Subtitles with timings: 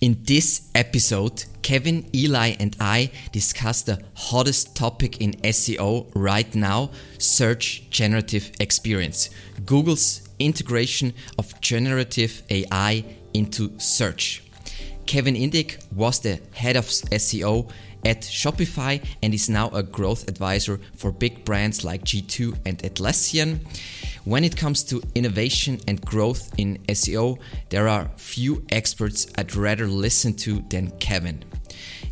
[0.00, 6.90] In this episode, Kevin, Eli, and I discuss the hottest topic in SEO right now
[7.18, 9.28] search generative experience.
[9.66, 14.44] Google's integration of generative AI into search.
[15.06, 17.68] Kevin Indig was the head of SEO
[18.04, 23.60] at Shopify and is now a growth advisor for big brands like G2 and Atlassian.
[24.24, 27.38] When it comes to innovation and growth in SEO,
[27.70, 31.44] there are few experts I'd rather listen to than Kevin.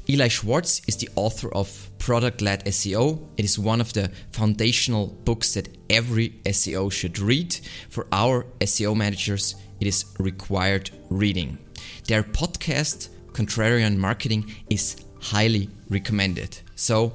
[0.09, 3.27] Eli Schwartz is the author of Product Led SEO.
[3.37, 7.59] It is one of the foundational books that every SEO should read.
[7.91, 11.59] For our SEO managers, it is required reading.
[12.07, 16.59] Their podcast, Contrarian Marketing, is highly recommended.
[16.75, 17.13] So,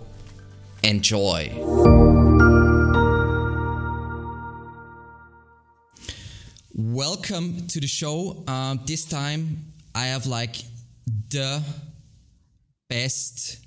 [0.83, 1.51] enjoy.
[6.73, 8.43] Welcome to the show.
[8.47, 10.55] Um, this time I have like
[11.29, 11.61] the
[12.89, 13.59] best,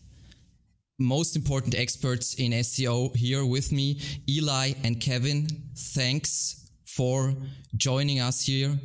[0.99, 5.47] most important experts in SEO here with me, Eli and Kevin.
[5.77, 7.35] Thanks for
[7.77, 8.79] joining us here.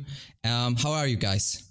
[0.44, 1.69] Um, how are you guys?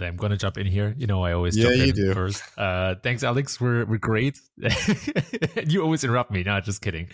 [0.00, 0.94] I'm going to jump in here.
[0.96, 2.14] You know, I always yeah, jump in do.
[2.14, 2.42] first.
[2.56, 3.60] Uh, thanks, Alex.
[3.60, 4.40] We're we're great.
[5.66, 6.42] you always interrupt me.
[6.42, 7.08] No, just kidding.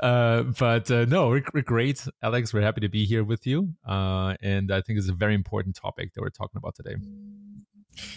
[0.00, 2.52] Uh, but uh, no, we're, we're great, Alex.
[2.52, 5.76] We're happy to be here with you, uh, and I think it's a very important
[5.76, 6.96] topic that we're talking about today.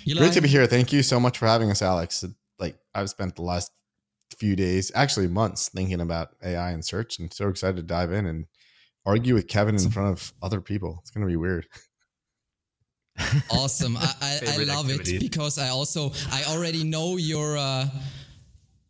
[0.08, 0.20] Eli?
[0.20, 0.66] Great to be here.
[0.66, 2.26] Thank you so much for having us, Alex.
[2.58, 3.72] Like I've spent the last
[4.36, 8.26] few days, actually months, thinking about AI and search, and so excited to dive in
[8.26, 8.48] and
[9.06, 10.98] argue with Kevin in front of other people.
[11.02, 11.68] It's going to be weird.
[13.50, 13.98] awesome.
[13.98, 17.88] I, I, I love it because i also i already know your uh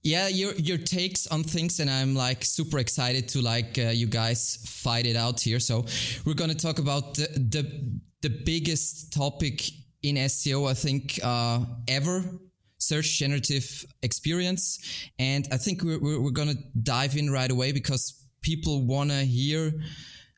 [0.04, 4.08] yeah your your takes on things and i'm like super excited to like uh, you
[4.08, 5.60] guys fight it out here.
[5.60, 5.86] So
[6.26, 9.64] we're going to talk about the, the the biggest topic
[10.04, 12.24] in seo i think uh ever
[12.78, 14.80] search generative experience.
[15.18, 19.10] And i think we're, we're, we're going to dive in right away because people want
[19.10, 19.74] to hear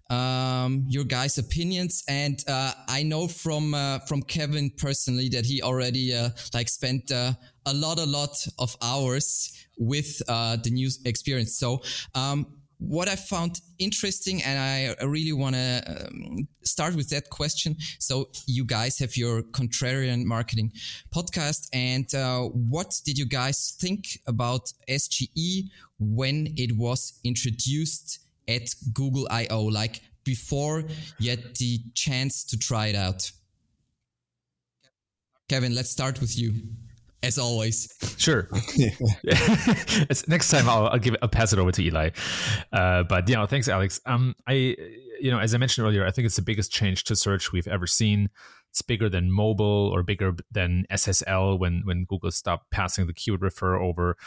[0.10, 2.04] um, your guys' opinions.
[2.08, 7.12] And uh, I know from uh, from Kevin personally that he already uh, like spent
[7.12, 7.34] uh,
[7.66, 11.58] a lot, a lot of hours with uh, the new experience.
[11.58, 11.82] So.
[12.16, 12.48] Um,
[12.80, 17.76] what I found interesting, and I really want to um, start with that question.
[17.98, 20.72] So, you guys have your contrarian marketing
[21.12, 28.70] podcast, and uh, what did you guys think about SGE when it was introduced at
[28.94, 30.84] Google I/O, like before
[31.20, 33.32] you had the chance to try it out?
[35.50, 36.54] Kevin, let's start with you,
[37.24, 37.90] as always.
[38.18, 38.50] Sure.
[40.28, 42.10] Next time, I'll, I'll give it, I'll pass it over to Eli.
[42.74, 44.02] Uh, but you know, thanks, Alex.
[44.06, 44.76] Um, I,
[45.22, 47.68] you know, as I mentioned earlier, I think it's the biggest change to search we've
[47.68, 48.30] ever seen.
[48.72, 53.42] It's bigger than mobile or bigger than SSL when when Google stopped passing the keyword
[53.42, 54.18] refer over.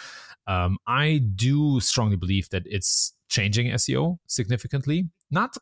[0.46, 5.08] Um, I do strongly believe that it's changing SEO significantly.
[5.30, 5.56] Not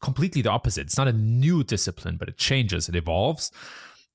[0.00, 0.82] completely the opposite.
[0.82, 3.50] It's not a new discipline, but it changes, it evolves.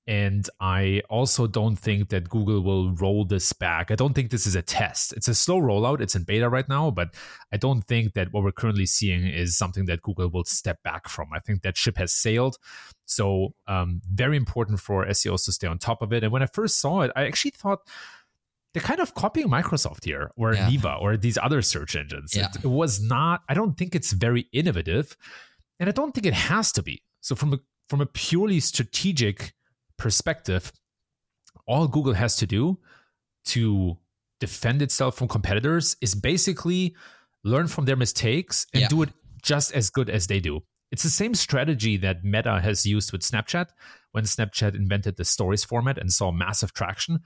[0.09, 3.91] And I also don't think that Google will roll this back.
[3.91, 5.11] I don't think this is a test.
[5.11, 5.99] It's a slow rollout.
[5.99, 7.09] It's in beta right now, but
[7.51, 11.09] I don't think that what we're currently seeing is something that Google will step back
[11.09, 11.27] from.
[11.33, 12.55] I think that ship has sailed.
[13.03, 16.23] So, um, very important for SEOs to stay on top of it.
[16.23, 17.79] And when I first saw it, I actually thought,
[18.77, 20.69] they're kind of copying Microsoft here or yeah.
[20.69, 22.35] Neeva or these other search engines.
[22.35, 22.49] Yeah.
[22.53, 25.17] It, it, was not, I don't think it's very innovative.
[25.79, 27.01] And I don't think it has to be.
[27.21, 29.53] So from a from a purely strategic
[29.97, 30.71] perspective,
[31.65, 32.77] all Google has to do
[33.45, 33.97] to
[34.39, 36.95] defend itself from competitors is basically
[37.43, 38.87] learn from their mistakes and yeah.
[38.89, 39.09] do it
[39.41, 40.61] just as good as they do.
[40.91, 43.69] It's the same strategy that Meta has used with Snapchat
[44.11, 47.21] when Snapchat invented the stories format and saw massive traction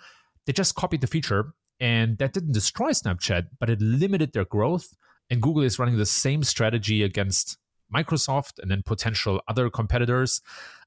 [0.45, 4.95] they just copied the feature and that didn't destroy Snapchat, but it limited their growth.
[5.31, 7.57] And Google is running the same strategy against
[7.93, 10.41] Microsoft and then potential other competitors.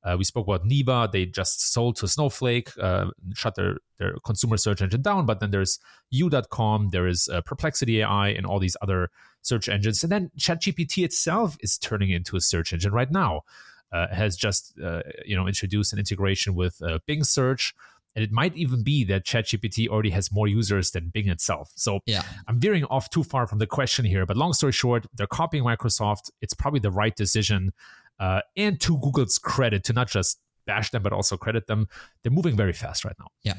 [0.04, 4.56] Uh, we spoke about Neeva; They just sold to Snowflake, uh, shut their, their consumer
[4.56, 5.26] search engine down.
[5.26, 5.80] But then there's
[6.10, 9.10] You.com, there is uh, Perplexity AI, and all these other
[9.42, 10.02] search engines.
[10.02, 13.42] And then ChatGPT itself is turning into a search engine right now.
[13.92, 17.74] Uh, has just uh, you know introduced an integration with uh, Bing Search.
[18.14, 21.72] And it might even be that ChatGPT already has more users than Bing itself.
[21.74, 22.22] So yeah.
[22.46, 24.24] I'm veering off too far from the question here.
[24.24, 26.30] But long story short, they're copying Microsoft.
[26.40, 27.72] It's probably the right decision.
[28.20, 31.88] Uh, and to Google's credit, to not just bash them, but also credit them,
[32.22, 33.26] they're moving very fast right now.
[33.42, 33.54] Yeah.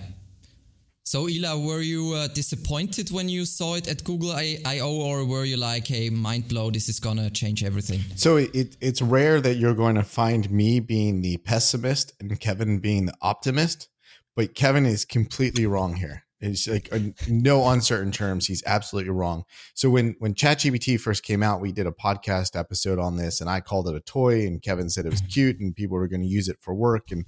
[1.08, 5.46] So, Eli, were you uh, disappointed when you saw it at Google I/O, or were
[5.46, 6.72] you like, "Hey, mind blow!
[6.72, 8.02] This is gonna change everything"?
[8.16, 12.80] So it, it's rare that you're going to find me being the pessimist and Kevin
[12.80, 13.88] being the optimist,
[14.36, 16.24] but Kevin is completely wrong here.
[16.42, 18.46] It's like uh, no uncertain terms.
[18.46, 19.46] He's absolutely wrong.
[19.74, 23.50] So when when ChatGPT first came out, we did a podcast episode on this, and
[23.50, 25.30] I called it a toy, and Kevin said it was mm-hmm.
[25.30, 27.26] cute, and people were going to use it for work, and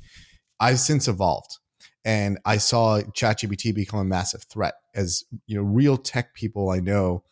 [0.60, 1.58] I've since evolved
[2.08, 4.76] and I saw ChatGPT become a massive threat.
[4.96, 7.24] As you know, real tech people I know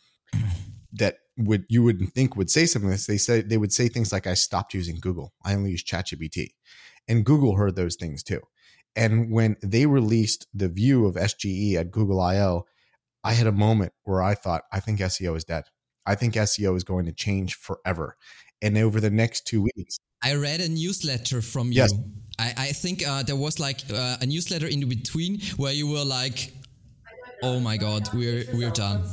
[0.94, 3.08] that would you wouldn't think would say something like this.
[3.08, 5.34] They say they would say things like, "I stopped using Google.
[5.46, 6.56] I only use ChatGPT,"
[7.08, 8.42] and Google heard those things too.
[8.96, 12.66] And when they released the view of SGE at Google I/O,
[13.24, 15.66] I had a moment where I thought, "I think SEO is dead.
[16.06, 18.18] I think SEO is going to change forever."
[18.62, 21.82] And over the next two weeks, I read a newsletter from you.
[21.82, 21.94] Yes.
[22.40, 26.04] I, I think uh, there was like uh, a newsletter in between where you were
[26.04, 26.54] like,
[27.44, 29.04] "Oh my god, we're we're done."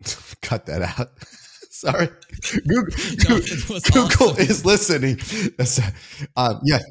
[0.42, 1.10] Cut that out.
[1.80, 2.08] Sorry,
[2.68, 2.94] Google,
[3.92, 4.36] Google awesome.
[4.36, 5.18] is listening.
[6.36, 6.80] Um, yeah.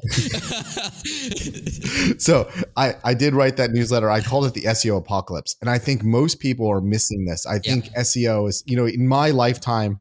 [2.18, 4.10] so I I did write that newsletter.
[4.10, 7.46] I called it the SEO apocalypse, and I think most people are missing this.
[7.46, 8.00] I think yeah.
[8.00, 10.00] SEO is you know in my lifetime,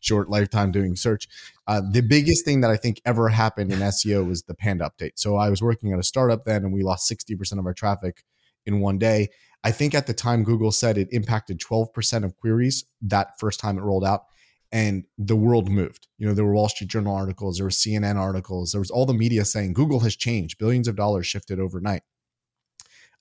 [0.00, 1.26] short lifetime doing search.
[1.66, 5.14] Uh, the biggest thing that I think ever happened in SEO was the Panda update.
[5.16, 7.74] So I was working at a startup then, and we lost sixty percent of our
[7.74, 8.22] traffic
[8.66, 9.30] in one day.
[9.66, 13.78] I think at the time Google said it impacted 12% of queries that first time
[13.78, 14.26] it rolled out
[14.70, 16.06] and the world moved.
[16.18, 19.06] You know, there were Wall Street Journal articles, there were CNN articles, there was all
[19.06, 22.02] the media saying Google has changed, billions of dollars shifted overnight.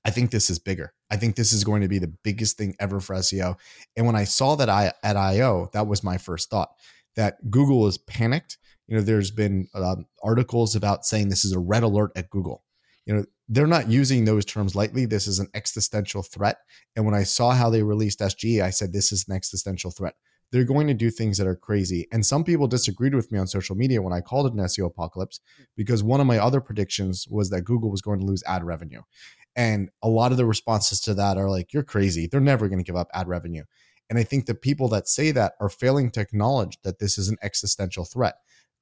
[0.05, 0.93] I think this is bigger.
[1.09, 3.55] I think this is going to be the biggest thing ever for SEO.
[3.97, 6.69] And when I saw that I at IO, that was my first thought
[7.15, 8.59] that Google is panicked.
[8.85, 12.64] You know, there's been um, articles about saying this is a red alert at Google.
[13.05, 15.05] You know, they're not using those terms lightly.
[15.05, 16.57] This is an existential threat.
[16.95, 20.15] And when I saw how they released SGE, I said, this is an existential threat.
[20.51, 22.07] They're going to do things that are crazy.
[22.11, 24.87] And some people disagreed with me on social media when I called it an SEO
[24.87, 25.39] apocalypse
[25.75, 29.01] because one of my other predictions was that Google was going to lose ad revenue.
[29.55, 32.27] And a lot of the responses to that are like, you're crazy.
[32.27, 33.63] They're never going to give up ad revenue.
[34.09, 37.29] And I think the people that say that are failing to acknowledge that this is
[37.29, 38.35] an existential threat.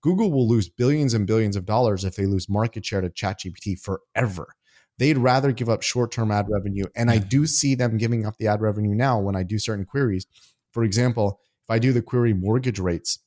[0.03, 3.79] Google will lose billions and billions of dollars if they lose market share to ChatGPT
[3.79, 4.53] forever.
[5.00, 6.85] They'd rather give up short term ad revenue.
[6.95, 9.85] And I do see them giving up the ad revenue now when I do certain
[9.85, 10.27] queries.
[10.71, 13.19] For example, if I do the query mortgage rates,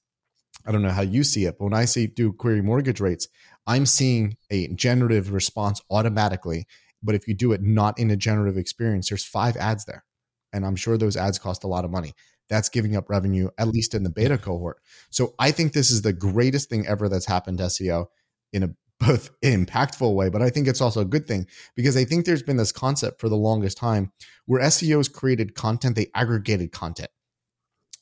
[0.66, 3.28] I don't know how you see it, but when I see do query mortgage rates,
[3.66, 6.66] I'm seeing a generative response automatically.
[7.02, 10.04] But if you do it not in a generative experience, there's five ads there.
[10.52, 12.14] And I'm sure those ads cost a lot of money
[12.48, 14.78] that's giving up revenue, at least in the beta cohort.
[15.10, 18.06] So I think this is the greatest thing ever that's happened to SEO
[18.52, 18.70] in a
[19.00, 22.42] both impactful way, but I think it's also a good thing because I think there's
[22.42, 24.10] been this concept for the longest time
[24.46, 27.10] where SEOs created content, they aggregated content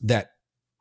[0.03, 0.31] that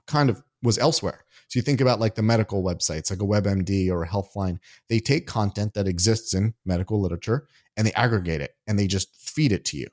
[0.05, 1.25] kind of was elsewhere.
[1.47, 4.99] So you think about like the medical websites, like a WebMD or a Healthline, they
[4.99, 9.51] take content that exists in medical literature and they aggregate it and they just feed
[9.51, 9.87] it to you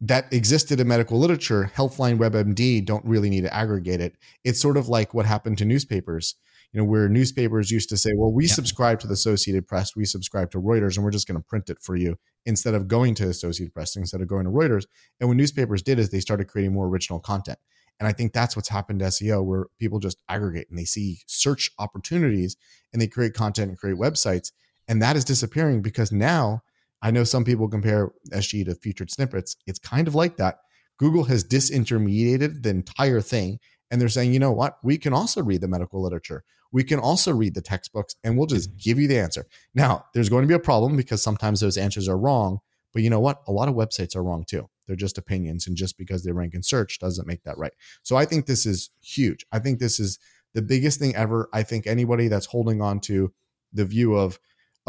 [0.00, 4.16] that existed in medical literature, Healthline WebMD don't really need to aggregate it.
[4.44, 6.36] It's sort of like what happened to newspapers,
[6.72, 8.54] you know, where newspapers used to say, well, we yeah.
[8.54, 11.68] subscribe to the Associated Press, we subscribe to Reuters, and we're just going to print
[11.68, 12.16] it for you
[12.46, 14.86] instead of going to Associated Press, instead of going to Reuters.
[15.20, 17.58] And what newspapers did is they started creating more original content.
[17.98, 21.20] And I think that's what's happened to SEO, where people just aggregate and they see
[21.26, 22.56] search opportunities
[22.94, 24.52] and they create content and create websites.
[24.88, 26.62] And that is disappearing because now
[27.02, 29.56] I know some people compare SG to featured snippets.
[29.66, 30.58] It's kind of like that.
[30.98, 33.58] Google has disintermediated the entire thing.
[33.90, 34.76] And they're saying, you know what?
[34.82, 36.44] We can also read the medical literature.
[36.72, 39.46] We can also read the textbooks and we'll just give you the answer.
[39.74, 42.58] Now, there's going to be a problem because sometimes those answers are wrong.
[42.92, 43.42] But you know what?
[43.48, 44.68] A lot of websites are wrong too.
[44.86, 45.66] They're just opinions.
[45.66, 47.72] And just because they rank in search doesn't make that right.
[48.02, 49.46] So I think this is huge.
[49.52, 50.18] I think this is
[50.54, 51.48] the biggest thing ever.
[51.52, 53.32] I think anybody that's holding on to
[53.72, 54.38] the view of,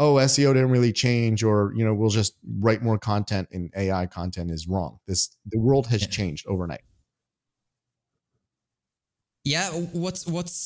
[0.02, 4.04] oh seo didn't really change or you know we'll just write more content and ai
[4.06, 6.08] content is wrong this the world has yeah.
[6.08, 6.82] changed overnight
[9.44, 9.68] yeah
[10.02, 10.58] what's what's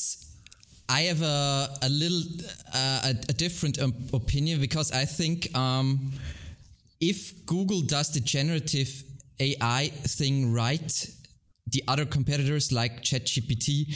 [0.89, 2.23] i have a a little
[2.73, 6.11] uh, a, a, different um, opinion because i think um,
[6.99, 9.03] if google does the generative
[9.39, 11.09] ai thing right
[11.67, 13.93] the other competitors like chatgpt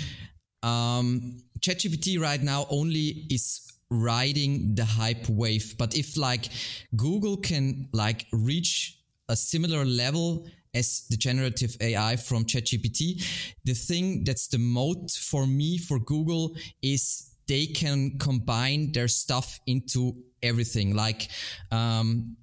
[0.61, 5.75] um, chatgpt right now only is riding the hype wave.
[5.77, 6.49] But if like
[6.95, 8.97] Google can like reach
[9.29, 13.23] a similar level as the generative AI from ChatGPT,
[13.65, 19.59] the thing that's the moat for me for Google is they can combine their stuff
[19.67, 20.95] into everything.
[20.95, 21.29] Like
[21.71, 22.37] um,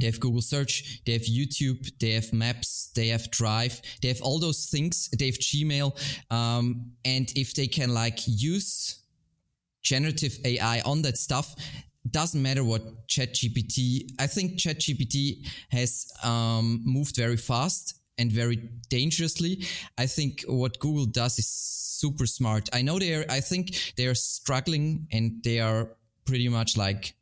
[0.00, 4.22] they have Google Search, they have YouTube, they have Maps, they have Drive, they have
[4.22, 5.08] all those things.
[5.18, 5.92] They have Gmail,
[6.30, 9.02] um, and if they can like use
[9.86, 11.54] generative AI on that stuff,
[12.10, 14.12] doesn't matter what ChatGPT.
[14.18, 18.56] I think ChatGPT has um, moved very fast and very
[18.88, 19.64] dangerously.
[19.96, 22.68] I think what Google does is super smart.
[22.72, 23.24] I know they're.
[23.30, 27.14] I think they are struggling and they are pretty much like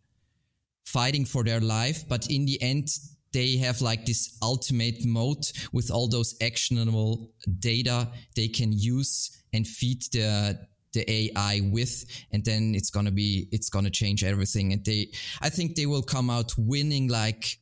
[0.85, 2.88] fighting for their life, but in the end,
[3.33, 9.66] they have like this ultimate mode with all those actionable data they can use and
[9.66, 10.56] feed the
[10.95, 14.73] the AI with, and then it's gonna be it's gonna change everything.
[14.73, 15.09] And they,
[15.43, 17.09] I think they will come out winning.
[17.09, 17.59] Like,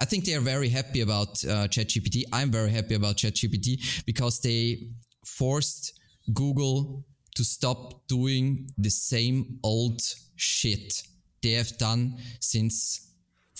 [0.00, 2.24] I think they are very happy about uh, ChatGPT.
[2.32, 4.88] I'm very happy about ChatGPT because they
[5.24, 5.98] forced
[6.32, 7.04] Google
[7.36, 10.00] to stop doing the same old
[10.36, 11.02] shit
[11.42, 13.09] they have done since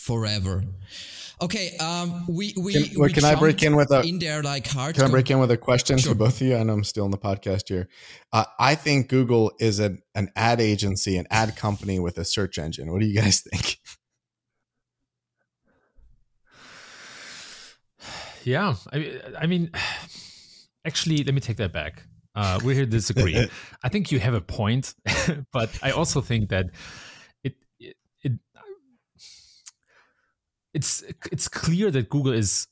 [0.00, 0.64] forever.
[1.42, 4.66] Okay, um, we we can, we can I break in with a in there like
[4.66, 4.94] hard?
[4.94, 6.12] Can I break in with a question sure.
[6.12, 6.56] to both of you?
[6.56, 7.88] I know I'm still in the podcast here.
[8.30, 12.58] Uh, I think Google is an an ad agency, an ad company with a search
[12.58, 12.92] engine.
[12.92, 13.78] What do you guys think?
[18.42, 19.70] Yeah, I, I mean,
[20.86, 22.04] actually, let me take that back.
[22.34, 23.36] Uh, we're here to disagree.
[23.82, 24.94] I think you have a point,
[25.52, 26.70] but I also think that
[30.74, 32.66] it's it's clear that Google is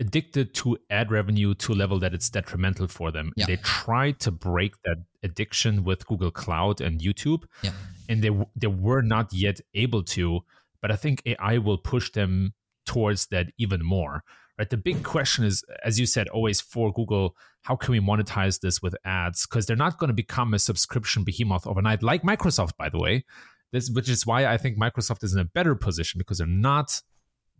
[0.00, 3.32] addicted to ad revenue to a level that it's detrimental for them.
[3.36, 3.46] Yeah.
[3.46, 7.70] They tried to break that addiction with Google Cloud and YouTube, yeah.
[8.08, 10.40] and they they were not yet able to.
[10.80, 12.52] But I think AI will push them
[12.84, 14.22] towards that even more.
[14.58, 14.70] Right.
[14.70, 18.80] The big question is, as you said, always for Google, how can we monetize this
[18.80, 19.46] with ads?
[19.46, 23.24] Because they're not going to become a subscription behemoth overnight, like Microsoft, by the way.
[23.72, 27.00] This, which is why I think Microsoft is in a better position because they're not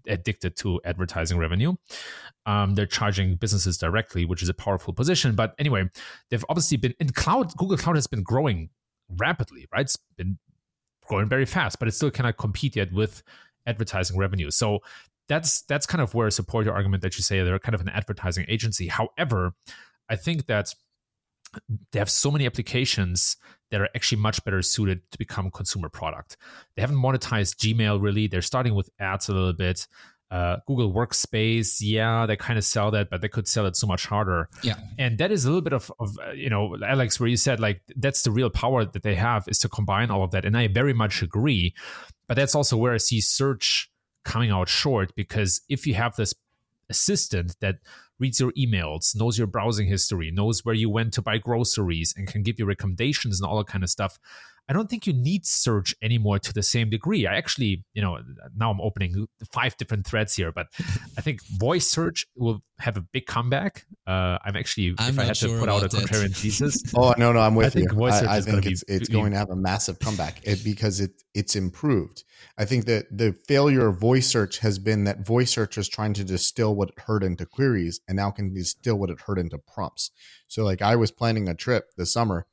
[0.06, 1.74] addicted to advertising revenue.
[2.46, 5.34] Um, they're charging businesses directly, which is a powerful position.
[5.34, 5.88] But anyway,
[6.30, 7.56] they've obviously been in cloud.
[7.56, 8.70] Google Cloud has been growing
[9.08, 9.82] rapidly, right?
[9.82, 10.38] It's been
[11.06, 13.22] growing very fast, but it still cannot compete yet with
[13.66, 14.50] advertising revenue.
[14.50, 14.80] So
[15.28, 17.80] that's that's kind of where I support your argument that you say they're kind of
[17.80, 18.88] an advertising agency.
[18.88, 19.54] However,
[20.08, 20.74] I think that
[21.92, 23.36] they have so many applications
[23.74, 26.36] that are actually much better suited to become consumer product.
[26.76, 28.28] They haven't monetized Gmail really.
[28.28, 29.88] They're starting with ads a little bit.
[30.30, 33.88] Uh, Google Workspace, yeah, they kind of sell that, but they could sell it so
[33.88, 34.48] much harder.
[34.62, 37.36] Yeah, and that is a little bit of, of uh, you know, Alex, where you
[37.36, 40.44] said like that's the real power that they have is to combine all of that,
[40.44, 41.74] and I very much agree.
[42.28, 43.90] But that's also where I see search
[44.24, 46.32] coming out short because if you have this
[46.88, 47.78] assistant that
[48.18, 52.28] reads your emails, knows your browsing history, knows where you went to buy groceries, and
[52.28, 54.18] can give you recommendations and all that kind of stuff.
[54.68, 57.26] I don't think you need search anymore to the same degree.
[57.26, 58.18] I actually, you know,
[58.56, 60.68] now I'm opening five different threads here, but
[61.18, 63.84] I think voice search will have a big comeback.
[64.06, 66.06] Uh, I'm actually, I'm if I had sure to put out a that.
[66.06, 66.82] contrarian thesis.
[66.96, 67.88] oh no, no, I'm with I you.
[67.88, 70.64] Voice search I, I think it's be, it's going to have a massive comeback it,
[70.64, 72.24] because it it's improved.
[72.56, 76.14] I think that the failure of voice search has been that voice search is trying
[76.14, 79.58] to distill what it heard into queries and now can distill what it heard into
[79.58, 80.10] prompts.
[80.48, 82.46] So like I was planning a trip this summer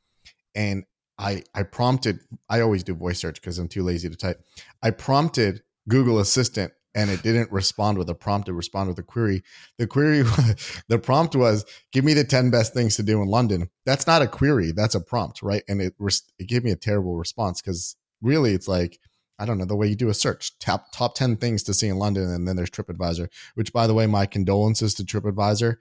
[0.54, 0.84] and
[1.22, 4.44] I I prompted I always do voice search because I'm too lazy to type.
[4.82, 9.04] I prompted Google Assistant and it didn't respond with a prompt it responded with a
[9.04, 9.44] query.
[9.78, 10.24] The query
[10.88, 13.70] the prompt was give me the 10 best things to do in london.
[13.86, 15.64] That's not a query that's a prompt right?
[15.68, 15.94] And it
[16.40, 19.00] it gave me a terrible response because really it's like
[19.40, 21.88] i don't know the way you do a search top top 10 things to see
[21.88, 25.78] in london and then there's tripadvisor which by the way my condolences to tripadvisor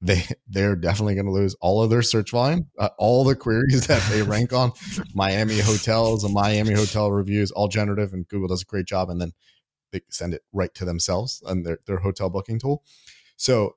[0.00, 3.86] they they're definitely going to lose all of their search volume, uh, all the queries
[3.86, 4.72] that they rank on.
[5.14, 9.20] Miami hotels and Miami hotel reviews, all generative, and Google does a great job, and
[9.20, 9.32] then
[9.92, 12.82] they send it right to themselves and their their hotel booking tool.
[13.36, 13.76] So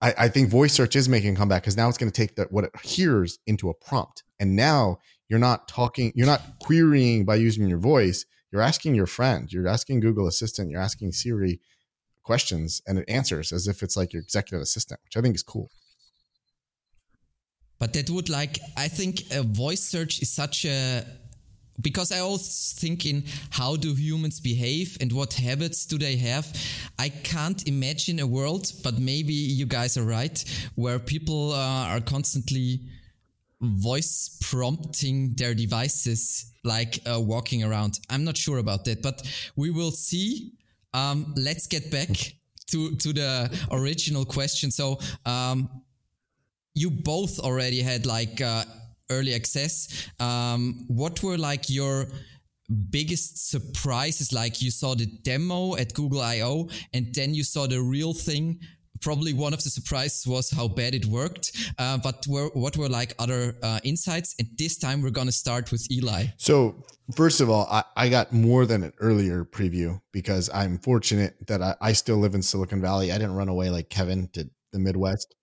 [0.00, 2.36] I, I think voice search is making a comeback because now it's going to take
[2.36, 4.98] that what it hears into a prompt, and now
[5.28, 8.26] you're not talking, you're not querying by using your voice.
[8.52, 11.60] You're asking your friend, you're asking Google Assistant, you're asking Siri
[12.30, 15.42] questions and it answers as if it's like your executive assistant, which I think is
[15.54, 15.68] cool.
[17.80, 21.04] But that would like I think a voice search is such a
[21.80, 23.24] because I always think in
[23.58, 26.46] how do humans behave and what habits do they have.
[26.98, 30.38] I can't imagine a world, but maybe you guys are right,
[30.74, 32.80] where people uh, are constantly
[33.60, 37.92] voice prompting their devices like uh, walking around.
[38.12, 39.16] I'm not sure about that, but
[39.56, 40.52] we will see.
[40.94, 42.08] Um, let's get back
[42.68, 44.70] to to the original question.
[44.70, 45.68] So um,
[46.74, 48.64] you both already had like uh,
[49.10, 50.08] early access.
[50.18, 52.06] Um, what were like your
[52.90, 57.82] biggest surprises like you saw the demo at Google I/O and then you saw the
[57.82, 58.60] real thing
[59.00, 61.52] probably one of the surprises was how bad it worked.
[61.78, 64.34] Uh, but were, what were like other uh, insights?
[64.38, 66.26] And this time we're going to start with Eli.
[66.36, 71.36] So, first of all, I, I, got more than an earlier preview because I'm fortunate
[71.46, 73.12] that I, I, still live in Silicon Valley.
[73.12, 75.34] I didn't run away like Kevin to the Midwest.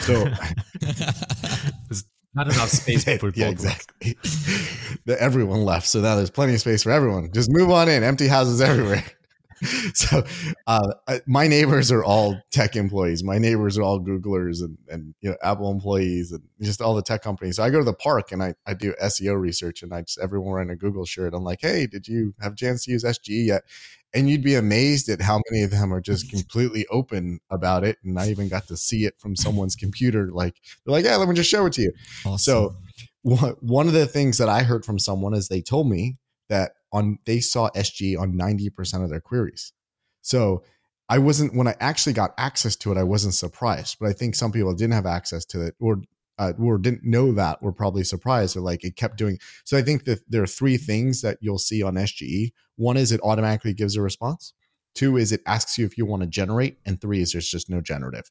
[0.00, 0.24] So,
[0.80, 2.04] there's
[2.34, 4.16] not enough space for yeah, exactly.
[5.18, 7.30] everyone left, so now there's plenty of space for everyone.
[7.32, 8.02] Just move on in.
[8.02, 9.04] Empty houses everywhere.
[9.94, 10.22] so
[10.66, 10.92] uh,
[11.26, 13.22] my neighbors are all tech employees.
[13.22, 17.02] My neighbors are all Googlers and, and you know Apple employees and just all the
[17.02, 17.56] tech companies.
[17.56, 20.18] So I go to the park and I, I do SEO research and I just
[20.20, 21.34] everyone wearing a Google shirt.
[21.34, 23.62] I'm like, hey, did you have a chance to use SGE yet?
[24.12, 27.98] And you'd be amazed at how many of them are just completely open about it.
[28.02, 30.30] And I even got to see it from someone's computer.
[30.32, 31.92] Like they're like, yeah, let me just show it to you.
[32.24, 32.38] Awesome.
[32.38, 32.76] So
[33.22, 36.16] one of the things that I heard from someone is they told me
[36.48, 39.72] that on they saw SG on 90% of their queries.
[40.22, 40.64] So
[41.08, 43.96] I wasn't when I actually got access to it, I wasn't surprised.
[44.00, 46.02] But I think some people didn't have access to it or
[46.38, 49.38] uh, or didn't know that were probably surprised or like it kept doing.
[49.64, 52.52] So I think that there are three things that you'll see on SGE.
[52.76, 54.54] One is it automatically gives a response.
[54.94, 57.68] Two is it asks you if you want to generate, and three is there's just
[57.68, 58.30] no generative.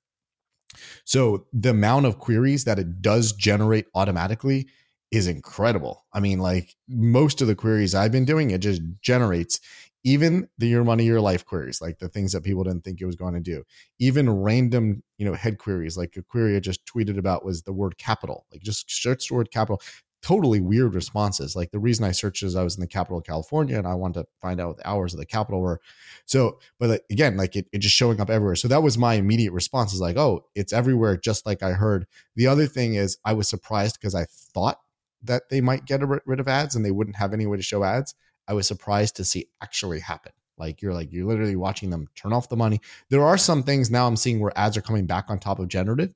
[1.06, 4.68] So the amount of queries that it does generate automatically
[5.12, 6.06] is incredible.
[6.13, 9.60] I mean, like most of the queries I've been doing, it just generates
[10.04, 13.06] even the your money, your life queries, like the things that people didn't think it
[13.06, 13.63] was going to do.
[14.00, 17.74] Even random, you know, head queries, like a query I just tweeted about was the
[17.74, 19.82] word capital, like just search the word capital.
[20.22, 21.56] Totally weird responses.
[21.56, 23.94] Like the reason I searched is I was in the capital of California and I
[23.94, 25.80] wanted to find out what the hours of the capital were.
[26.25, 28.56] So, but again, like it, it just showing up everywhere.
[28.56, 32.06] So that was my immediate response is like, oh, it's everywhere, just like I heard.
[32.36, 34.80] The other thing is I was surprised because I thought
[35.23, 37.83] that they might get rid of ads and they wouldn't have any way to show
[37.83, 38.15] ads.
[38.47, 40.31] I was surprised to see actually happen.
[40.57, 42.81] Like you're like you're literally watching them turn off the money.
[43.09, 45.69] There are some things now I'm seeing where ads are coming back on top of
[45.69, 46.13] generative,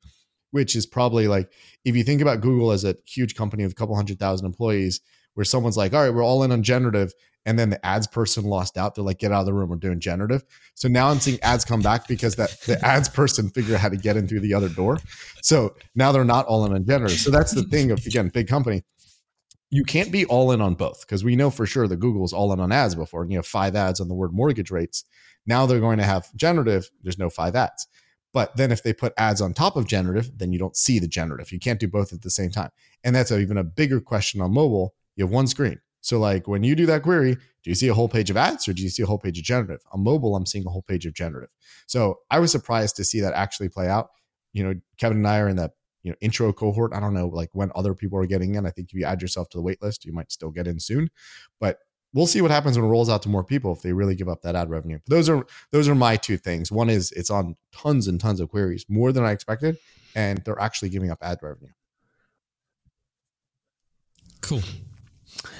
[0.52, 1.52] which is probably like
[1.86, 5.00] if you think about Google as a huge company with a couple hundred thousand employees,
[5.34, 7.14] where someone's like, all right, we're all in on generative,
[7.46, 8.96] and then the ads person lost out.
[8.96, 9.70] They're like, get out of the room.
[9.70, 10.44] We're doing generative.
[10.76, 13.90] So now I'm seeing ads come back because that the ads person figured out how
[13.90, 15.00] to get in through the other door.
[15.42, 17.18] So now they're not all in on generative.
[17.18, 18.84] So that's the thing of again, big company
[19.74, 22.32] you can't be all in on both because we know for sure that Google Google's
[22.32, 23.24] all in on ads before.
[23.24, 25.04] And you have five ads on the word mortgage rates.
[25.48, 26.92] Now they're going to have generative.
[27.02, 27.88] There's no five ads.
[28.34, 31.08] But then if they put ads on top of generative, then you don't see the
[31.08, 31.52] generative.
[31.52, 32.70] You can't do both at the same time.
[33.04, 34.94] And that's even a bigger question on mobile.
[35.16, 35.80] You have one screen.
[36.02, 38.68] So like when you do that query, do you see a whole page of ads
[38.68, 39.82] or do you see a whole page of generative?
[39.92, 41.50] On mobile, I'm seeing a whole page of generative.
[41.88, 44.10] So I was surprised to see that actually play out.
[44.52, 45.72] You know, Kevin and I are in that
[46.04, 46.94] you know intro cohort.
[46.94, 48.66] I don't know like when other people are getting in.
[48.66, 50.80] I think if you add yourself to the wait list, you might still get in
[50.80, 51.10] soon.
[51.60, 51.80] But
[52.14, 54.30] we'll see what happens when it rolls out to more people if they really give
[54.30, 55.00] up that ad revenue.
[55.08, 56.72] Those are those are my two things.
[56.72, 59.78] One is it's on tons and tons of queries, more than I expected,
[60.16, 61.72] and they're actually giving up ad revenue.
[64.42, 64.62] Cool.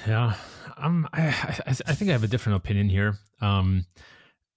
[0.06, 0.34] Yeah,
[0.76, 3.16] um, I, I, I think I have a different opinion here.
[3.40, 3.86] Um,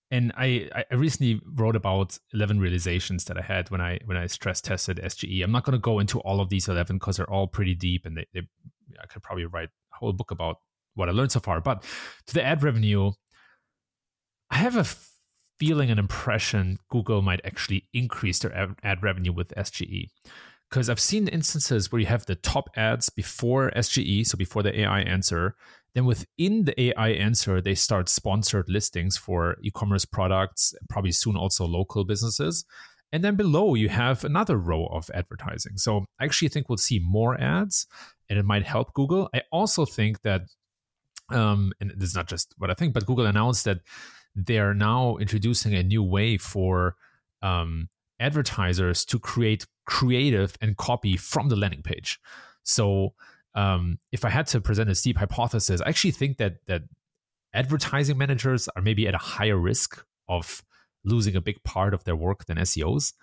[0.09, 4.27] and I, I recently wrote about 11 realizations that I had when I when I
[4.27, 5.43] stress tested SGE.
[5.43, 8.05] I'm not going to go into all of these 11 because they're all pretty deep,
[8.05, 8.47] and they, they,
[9.01, 10.57] I could probably write a whole book about
[10.95, 11.59] what I learned so far.
[11.59, 11.83] But
[12.27, 13.11] to the ad revenue,
[14.49, 14.85] I have a
[15.59, 20.09] feeling, an impression Google might actually increase their ad revenue with SGE.
[20.69, 24.81] Because I've seen instances where you have the top ads before SGE, so before the
[24.81, 25.55] AI answer,
[25.97, 31.35] then within the AI answer, they start sponsored listings for e commerce products, probably soon
[31.35, 32.65] also local businesses.
[33.11, 35.77] And then below, you have another row of advertising.
[35.77, 37.87] So I actually think we'll see more ads
[38.29, 39.27] and it might help Google.
[39.33, 40.41] I also think that,
[41.29, 43.79] um, and this is not just what I think, but Google announced that
[44.35, 46.95] they are now introducing a new way for
[47.41, 52.19] um, advertisers to create creative and copy from the landing page.
[52.61, 53.13] So
[53.57, 56.83] um, if I had to present a steep hypothesis, I actually think that that
[57.53, 60.63] advertising managers are maybe at a higher risk of
[61.03, 63.13] losing a big part of their work than SEOs.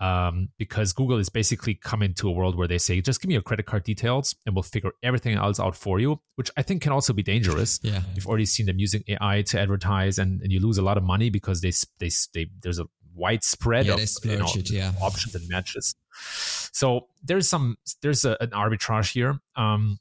[0.00, 3.34] Um, because Google is basically coming to a world where they say, just give me
[3.34, 6.82] your credit card details and we'll figure everything else out for you, which I think
[6.82, 7.78] can also be dangerous.
[7.82, 8.00] yeah.
[8.14, 11.04] We've already seen them using AI to advertise and, and you lose a lot of
[11.04, 14.92] money because they, they, they there's a widespread yeah, of you know, it, yeah.
[15.00, 15.94] options and matches.
[16.14, 19.38] So there's some there's a, an arbitrage here.
[19.56, 19.98] Um,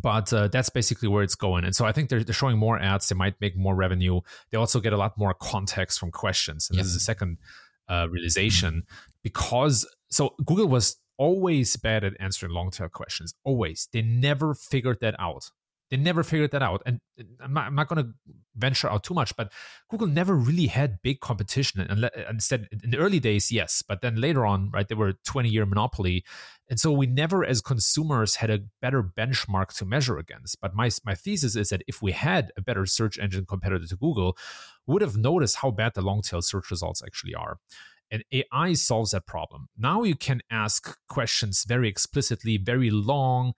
[0.00, 1.64] but uh, that's basically where it's going.
[1.64, 3.08] And so I think they're, they're, showing more ads.
[3.08, 4.20] They might make more revenue.
[4.50, 6.70] They also get a lot more context from questions.
[6.70, 7.38] And this is the second
[7.88, 8.84] uh, realization
[9.22, 13.34] because so Google was always bad at answering long tail questions.
[13.44, 13.88] Always.
[13.92, 15.50] They never figured that out.
[15.90, 16.82] They never figured that out.
[16.86, 17.00] And
[17.42, 18.12] I'm not, not going to
[18.54, 19.52] venture out too much, but
[19.88, 21.80] Google never really had big competition.
[21.80, 25.14] And instead, in the early days, yes, but then later on, right, they were a
[25.24, 26.24] 20 year monopoly.
[26.68, 30.60] And so we never, as consumers, had a better benchmark to measure against.
[30.60, 33.96] But my, my thesis is that if we had a better search engine competitor to
[33.96, 34.36] Google,
[34.86, 37.58] would have noticed how bad the long tail search results actually are.
[38.12, 39.68] And AI solves that problem.
[39.78, 43.52] Now you can ask questions very explicitly, very long.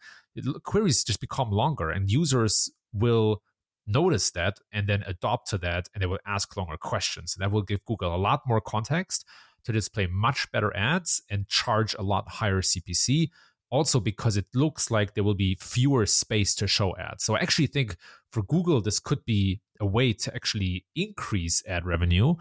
[0.64, 3.42] Queries just become longer, and users will
[3.86, 7.34] notice that and then adopt to that, and they will ask longer questions.
[7.34, 9.24] And that will give Google a lot more context
[9.64, 13.28] to display much better ads and charge a lot higher CPC
[13.72, 17.24] also because it looks like there will be fewer space to show ads.
[17.24, 17.96] So I actually think
[18.30, 22.34] for Google, this could be a way to actually increase ad revenue.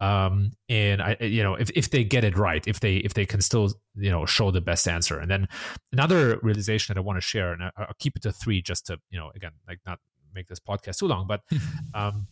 [0.00, 3.26] Um, and I, you know, if, if they get it right, if they if they
[3.26, 5.18] can still you know show the best answer.
[5.18, 5.48] And then
[5.92, 8.86] another realization that I want to share, and I, will keep it to three, just
[8.86, 9.98] to you know, again, like not
[10.34, 11.42] make this podcast too long, but
[11.94, 12.26] um,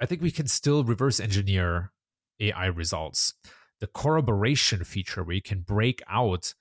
[0.00, 1.92] I think we can still reverse engineer
[2.40, 3.34] AI results.
[3.78, 6.54] The corroboration feature where you can break out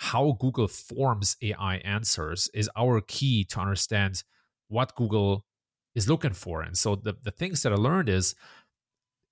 [0.00, 4.22] how Google forms AI answers is our key to understand
[4.68, 5.44] what Google
[5.94, 6.62] is looking for.
[6.62, 8.34] And so the, the things that I learned is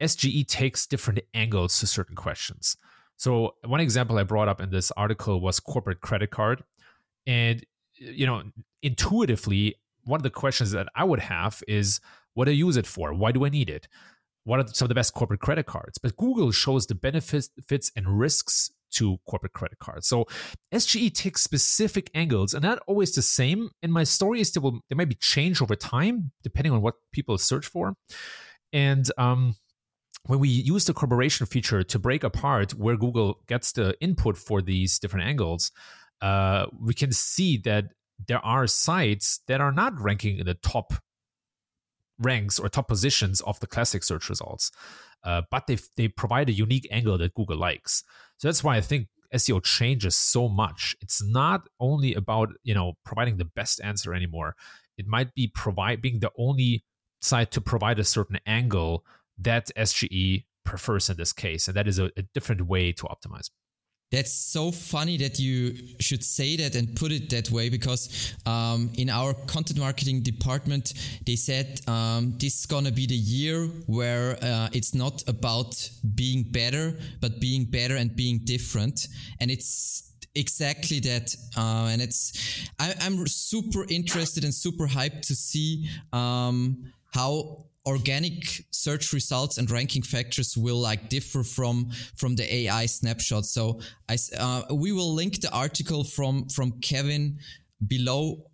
[0.03, 2.77] SGE takes different angles to certain questions.
[3.17, 6.63] So one example I brought up in this article was corporate credit card.
[7.27, 8.43] And you know,
[8.83, 11.99] intuitively, one of the questions that I would have is
[12.35, 13.15] what do I use it for?
[13.15, 13.89] Why do I need it?
[14.45, 15.97] What are some of the best corporate credit cards?
[15.97, 17.51] But Google shows the benefits
[17.97, 20.07] and risks to corporate credit cards.
[20.07, 20.27] So
[20.73, 23.71] SGE takes specific angles and not always the same.
[23.83, 26.95] In my story is they will they might be changed over time depending on what
[27.13, 27.95] people search for.
[28.73, 29.55] And um,
[30.27, 34.61] when we use the corroboration feature to break apart where Google gets the input for
[34.61, 35.73] these different angles,
[36.21, 37.87] uh, we can see that
[38.27, 40.95] there are sites that are not ranking in the top
[42.19, 44.71] ranks or top positions of the classic search results,
[45.25, 48.05] uh, but they they provide a unique angle that Google likes.
[48.39, 50.97] So that's why I think SEO changes so much.
[51.01, 54.55] It's not only about, you know, providing the best answer anymore.
[54.97, 56.85] It might be provide being the only
[57.21, 59.05] site to provide a certain angle
[59.39, 61.69] that SGE prefers in this case.
[61.69, 63.51] And that is a, a different way to optimize.
[64.11, 68.91] That's so funny that you should say that and put it that way because um,
[68.97, 70.95] in our content marketing department,
[71.27, 75.75] they said um, this is gonna be the year where uh, it's not about
[76.15, 79.09] being better, but being better and being different.
[79.41, 81.35] And it's exactly that.
[81.55, 82.33] Uh, and it's,
[82.79, 89.71] I, am super interested and super hyped to see um, how organic search results and
[89.71, 93.47] ranking factors will like differ from from the AI snapshot.
[93.47, 97.39] So I uh, we will link the article from from Kevin
[97.87, 98.45] below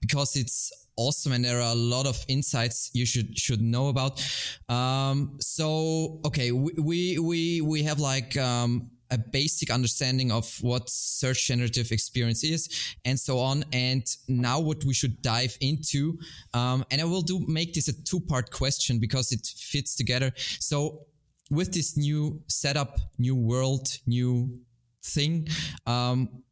[0.00, 4.22] because it's awesome and there are a lot of insights you should should know about.
[4.68, 10.88] Um, so okay, we we we, we have like um, a basic understanding of what
[10.88, 12.68] search generative experience is
[13.04, 13.64] and so on.
[13.72, 16.18] And now what we should dive into
[16.54, 20.32] um, and i will do make this a two part question because it fits together.
[20.60, 21.06] So
[21.50, 24.58] with this new setup new world new
[25.04, 25.46] thing
[25.86, 26.42] um,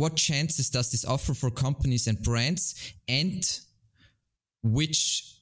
[0.00, 2.94] what chances does this offer for companies and brands?
[3.06, 3.44] And
[4.62, 5.39] which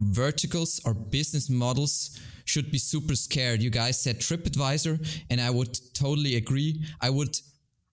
[0.00, 3.62] verticals or business models should be super scared.
[3.62, 6.84] You guys said TripAdvisor, and I would totally agree.
[7.00, 7.36] I would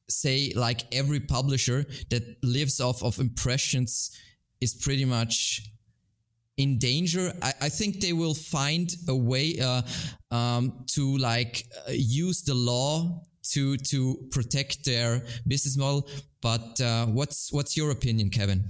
[0.10, 4.12] say like every publisher that lives off of impressions
[4.62, 5.62] is pretty much
[6.58, 7.34] in danger.
[7.42, 9.82] I, I think they will find a way uh,
[10.32, 16.08] um, to like uh, use the law to to protect their business model.
[16.42, 18.64] But uh, what's what's your opinion, Kevin?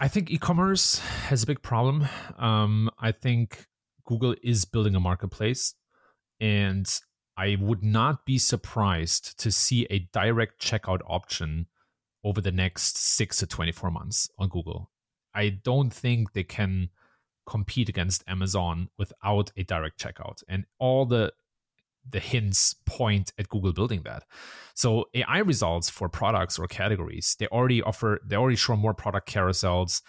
[0.00, 2.08] I think e-commerce has a big problem.
[2.36, 3.66] Um, I think
[4.04, 5.74] Google is building a marketplace,
[6.40, 6.86] and
[7.36, 11.66] I would not be surprised to see a direct checkout option
[12.24, 14.90] over the next six to 24 months on Google.
[15.34, 16.90] I don't think they can
[17.46, 20.42] compete against Amazon without a direct checkout.
[20.48, 21.32] And all the
[22.08, 24.24] the hints point at Google building that.
[24.74, 29.28] So AI results for products or categories, they already offer, they already show more product
[29.28, 30.02] carousels.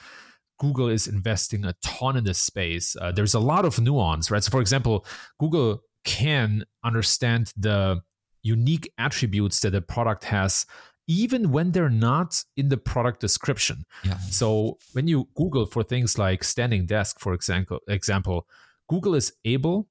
[0.60, 2.96] Google is investing a ton in this space.
[3.00, 4.44] Uh, there's a lot of nuance, right?
[4.44, 5.06] So, for example,
[5.40, 8.02] Google can understand the
[8.44, 10.66] unique attributes that a product has
[11.08, 13.86] even when they're not in the product description.
[14.04, 14.18] Yeah.
[14.18, 18.48] So when you Google for things like standing desk, for example, example,
[18.90, 19.88] Google is able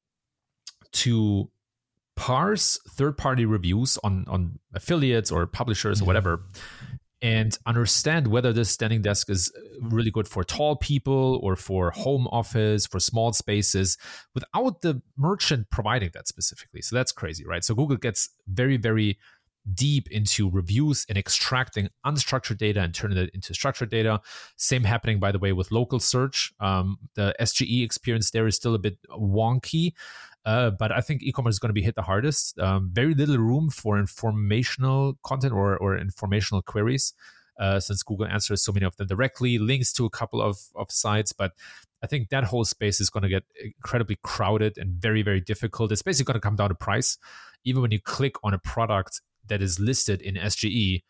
[0.93, 1.51] to
[2.16, 6.44] parse third party reviews on on affiliates or publishers or whatever
[7.20, 9.50] and understand whether this standing desk is
[9.81, 13.96] really good for tall people or for home office for small spaces
[14.35, 19.18] without the merchant providing that specifically so that's crazy right so google gets very very
[19.72, 24.20] deep into reviews and extracting unstructured data and turning it into structured data.
[24.57, 26.53] Same happening, by the way, with local search.
[26.61, 29.94] Um, the SGE experience there is still a bit wonky.
[30.44, 32.59] Uh, but I think e-commerce is going to be hit the hardest.
[32.59, 37.14] Um, very little room for informational content or, or informational queries,
[37.59, 40.90] uh, since Google answers so many of them directly, links to a couple of, of
[40.90, 41.33] sites.
[41.33, 41.52] But
[42.02, 45.90] I think that whole space is going to get incredibly crowded and very, very difficult.
[45.92, 47.16] It's basically going to come down to price.
[47.64, 51.02] Even when you click on a product that is listed in SGE,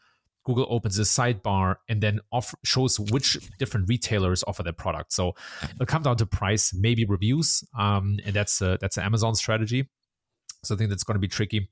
[0.44, 5.12] Google opens a sidebar and then off- shows which different retailers offer their product.
[5.12, 5.34] So
[5.74, 9.88] it'll come down to price, maybe reviews, um, and that's a, that's an Amazon strategy.
[10.62, 11.68] So I think that's going to be tricky.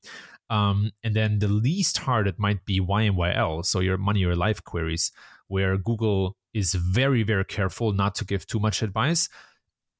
[0.50, 4.62] Um, and then the least hard it might be YMYL, so your money or life
[4.62, 5.12] queries,
[5.48, 9.28] where Google is very very careful not to give too much advice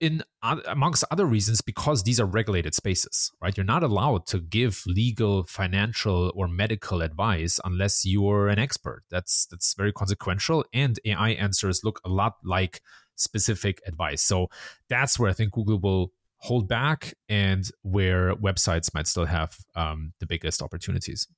[0.02, 3.56] in amongst other reasons because these are regulated spaces right?
[3.56, 9.04] You're not allowed to give legal financial or medical advice unless you're an expert.
[9.10, 12.82] That's that's very consequential and ai answers look a lot like
[13.14, 14.22] specific advice.
[14.22, 14.48] So
[14.88, 20.12] that's where i think google will hold back and where websites might still have um,
[20.18, 21.28] the biggest opportunities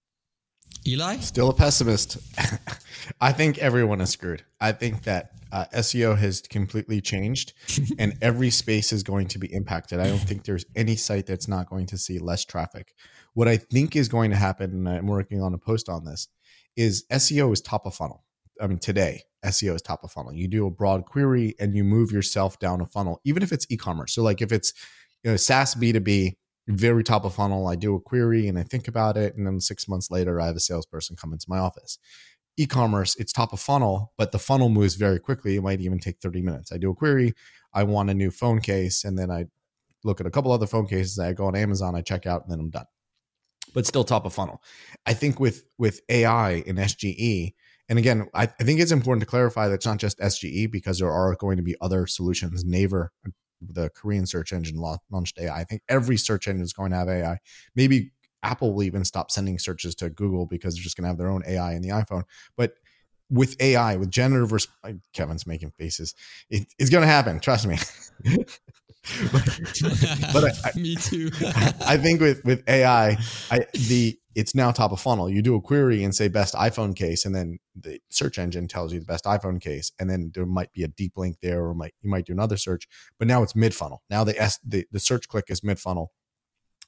[0.87, 1.17] Eli?
[1.17, 2.19] Still a pessimist.
[3.21, 4.45] I think everyone is screwed.
[4.61, 7.53] I think that uh, SEO has completely changed
[7.99, 10.01] and every space is going to be impacted.
[10.01, 12.93] I don't think there's any site that's not going to see less traffic.
[13.35, 16.29] What I think is going to happen, and I'm working on a post on this,
[16.77, 18.25] is SEO is top of funnel.
[18.61, 20.33] I mean, today, SEO is top of funnel.
[20.33, 23.67] You do a broad query and you move yourself down a funnel, even if it's
[23.71, 24.15] e commerce.
[24.15, 24.73] So, like if it's
[25.23, 26.35] you know, SaaS B2B,
[26.67, 27.67] very top of funnel.
[27.67, 29.37] I do a query and I think about it.
[29.37, 31.99] And then six months later, I have a salesperson come into my office.
[32.57, 35.57] E commerce, it's top of funnel, but the funnel moves very quickly.
[35.57, 36.73] It might even take 30 minutes.
[36.73, 37.35] I do a query,
[37.73, 39.47] I want a new phone case, and then I
[40.05, 41.19] look at a couple other phone cases.
[41.19, 42.87] I go on Amazon, I check out, and then I'm done.
[43.75, 44.63] But still top of funnel.
[45.05, 47.55] I think with with AI and SGE,
[47.89, 51.01] and again, I, I, think it's important to clarify that it's not just SGE because
[51.01, 52.65] there are going to be other solutions.
[52.65, 53.13] Naver
[53.71, 54.77] the Korean search engine
[55.11, 55.61] launched AI.
[55.61, 57.39] I think every search engine is going to have AI.
[57.75, 61.19] Maybe Apple will even stop sending searches to Google because they're just going to have
[61.19, 62.25] their own AI in the iPhone.
[62.57, 62.75] But
[63.31, 66.15] with AI, with generative, resp- Kevin's making faces.
[66.51, 67.41] It, it's going to happen.
[67.41, 67.79] Trust me.
[69.33, 69.61] but,
[70.33, 71.31] but I, me too.
[71.87, 73.17] I think with with AI,
[73.51, 75.31] I, the it's now top of funnel.
[75.31, 78.93] You do a query and say best iPhone case, and then the search engine tells
[78.93, 81.75] you the best iPhone case, and then there might be a deep link there, or
[81.75, 82.89] might you might do another search.
[83.19, 84.03] But now it's mid funnel.
[84.11, 86.13] Now the S the, the search click is mid funnel.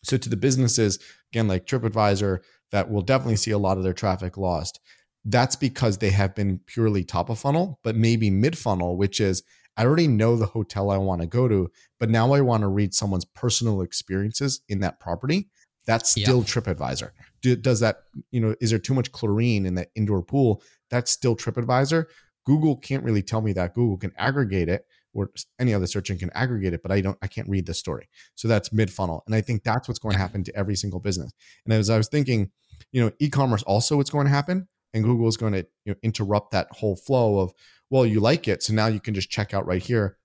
[0.02, 0.98] So to the businesses
[1.32, 2.38] again, like TripAdvisor,
[2.70, 4.80] that will definitely see a lot of their traffic lost.
[5.24, 9.42] That's because they have been purely top of funnel, but maybe mid funnel, which is
[9.76, 12.68] I already know the hotel I want to go to, but now I want to
[12.68, 15.50] read someone's personal experiences in that property.
[15.86, 16.44] That's still yeah.
[16.44, 17.10] TripAdvisor.
[17.42, 20.62] Do, does that, you know, is there too much chlorine in that indoor pool?
[20.90, 22.06] That's still TripAdvisor.
[22.44, 23.74] Google can't really tell me that.
[23.74, 27.16] Google can aggregate it or any other search engine can aggregate it, but I don't,
[27.22, 28.08] I can't read the story.
[28.34, 29.22] So that's mid funnel.
[29.26, 31.32] And I think that's what's going to happen to every single business.
[31.64, 32.50] And as I was thinking,
[32.92, 35.96] you know, e-commerce also what's going to happen and Google is going to you know,
[36.02, 37.52] interrupt that whole flow of,
[37.90, 40.16] well, you like it, so now you can just check out right here.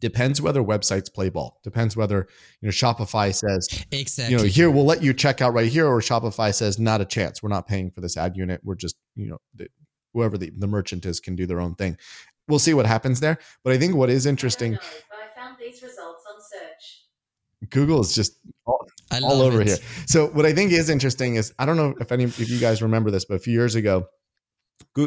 [0.00, 1.58] Depends whether websites play ball.
[1.64, 2.28] Depends whether
[2.60, 4.34] you know Shopify says exactly.
[4.34, 7.04] You know, here we'll let you check out right here, or Shopify says not a
[7.04, 7.42] chance.
[7.42, 8.60] We're not paying for this ad unit.
[8.62, 9.68] We're just you know the,
[10.12, 11.96] whoever the, the merchant is can do their own thing.
[12.48, 13.38] We'll see what happens there.
[13.64, 14.72] But I think what is interesting.
[14.72, 14.80] I, know,
[15.12, 17.70] I found these results on search.
[17.70, 18.86] Google is just all,
[19.22, 19.66] all over it.
[19.66, 19.76] here.
[20.06, 22.82] So what I think is interesting is I don't know if any if you guys
[22.82, 24.06] remember this, but a few years ago,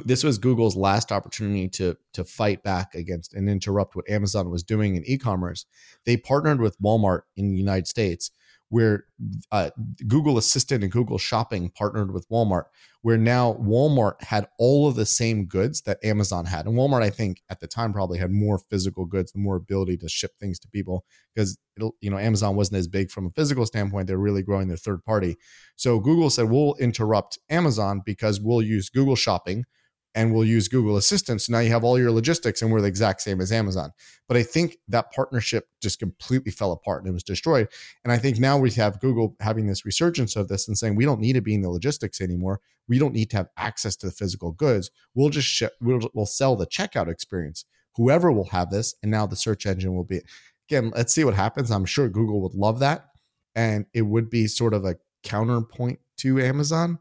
[0.05, 4.63] this was Google's last opportunity to to fight back against and interrupt what Amazon was
[4.63, 5.65] doing in e-commerce.
[6.05, 8.32] They partnered with Walmart in the United States,
[8.69, 9.05] where
[9.51, 9.71] uh,
[10.08, 12.65] Google Assistant and Google Shopping partnered with Walmart,
[13.01, 16.65] where now Walmart had all of the same goods that Amazon had.
[16.65, 20.10] And Walmart, I think, at the time probably had more physical goods, more ability to
[20.10, 21.03] ship things to people
[21.34, 21.58] because
[21.99, 24.08] you know Amazon wasn't as big from a physical standpoint.
[24.08, 25.38] They're really growing their third party.
[25.75, 29.65] So Google said, "We'll interrupt Amazon because we'll use Google Shopping."
[30.15, 31.41] And we'll use Google Assistant.
[31.41, 33.91] So now you have all your logistics and we're the exact same as Amazon.
[34.27, 37.67] But I think that partnership just completely fell apart and it was destroyed.
[38.03, 41.05] And I think now we have Google having this resurgence of this and saying we
[41.05, 42.59] don't need to be in the logistics anymore.
[42.87, 44.89] We don't need to have access to the physical goods.
[45.13, 47.65] We'll just ship, we'll, we'll sell the checkout experience.
[47.95, 50.21] Whoever will have this, and now the search engine will be.
[50.69, 51.71] Again, let's see what happens.
[51.71, 53.09] I'm sure Google would love that
[53.55, 56.99] and it would be sort of a counterpoint to Amazon.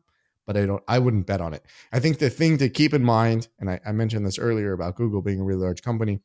[0.48, 0.82] But I don't.
[0.88, 1.62] I wouldn't bet on it.
[1.92, 4.96] I think the thing to keep in mind, and I, I mentioned this earlier about
[4.96, 6.20] Google being a really large company.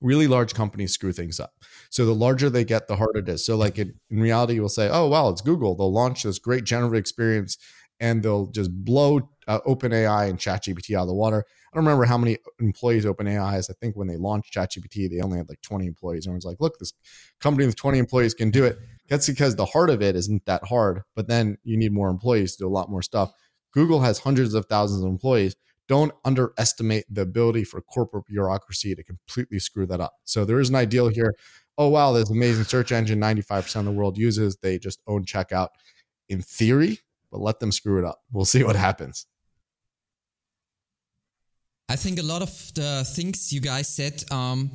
[0.00, 1.52] Really large companies screw things up.
[1.90, 3.44] So the larger they get, the harder it is.
[3.44, 5.74] So like it, in reality, you'll say, "Oh wow, it's Google.
[5.74, 7.58] They'll launch this great generative experience,
[7.98, 12.04] and they'll just blow uh, OpenAI and ChatGPT out of the water." I don't remember
[12.04, 13.68] how many employees OpenAI has.
[13.68, 16.26] I think when they launched ChatGPT, they only had like 20 employees.
[16.26, 16.92] Everyone's like, look, this
[17.40, 18.78] company with 20 employees can do it.
[19.10, 22.52] That's because the heart of it isn't that hard, but then you need more employees
[22.52, 23.32] to do a lot more stuff.
[23.74, 25.56] Google has hundreds of thousands of employees.
[25.88, 30.14] Don't underestimate the ability for corporate bureaucracy to completely screw that up.
[30.24, 31.34] So there is an ideal here.
[31.76, 34.56] Oh, wow, this amazing search engine 95% of the world uses.
[34.56, 35.68] They just own checkout
[36.28, 37.00] in theory,
[37.32, 38.20] but let them screw it up.
[38.32, 39.26] We'll see what happens.
[41.88, 44.70] I think a lot of the things you guys said, um,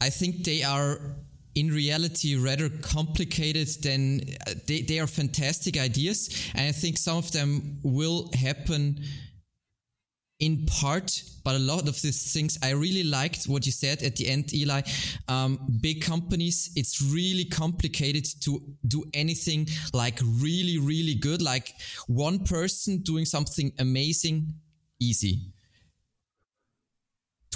[0.00, 1.00] I think they are
[1.54, 6.50] in reality rather complicated than uh, they, they are fantastic ideas.
[6.54, 9.00] And I think some of them will happen
[10.40, 14.16] in part, but a lot of these things, I really liked what you said at
[14.16, 14.82] the end, Eli.
[15.28, 21.42] Um, big companies, it's really complicated to do anything like really, really good.
[21.42, 21.72] Like
[22.08, 24.54] one person doing something amazing,
[24.98, 25.52] easy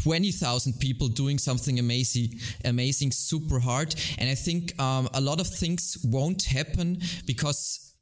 [0.06, 3.92] 20,000 people doing something amazing, amazing, super hard.
[4.18, 7.92] And I think um, a lot of things won't happen because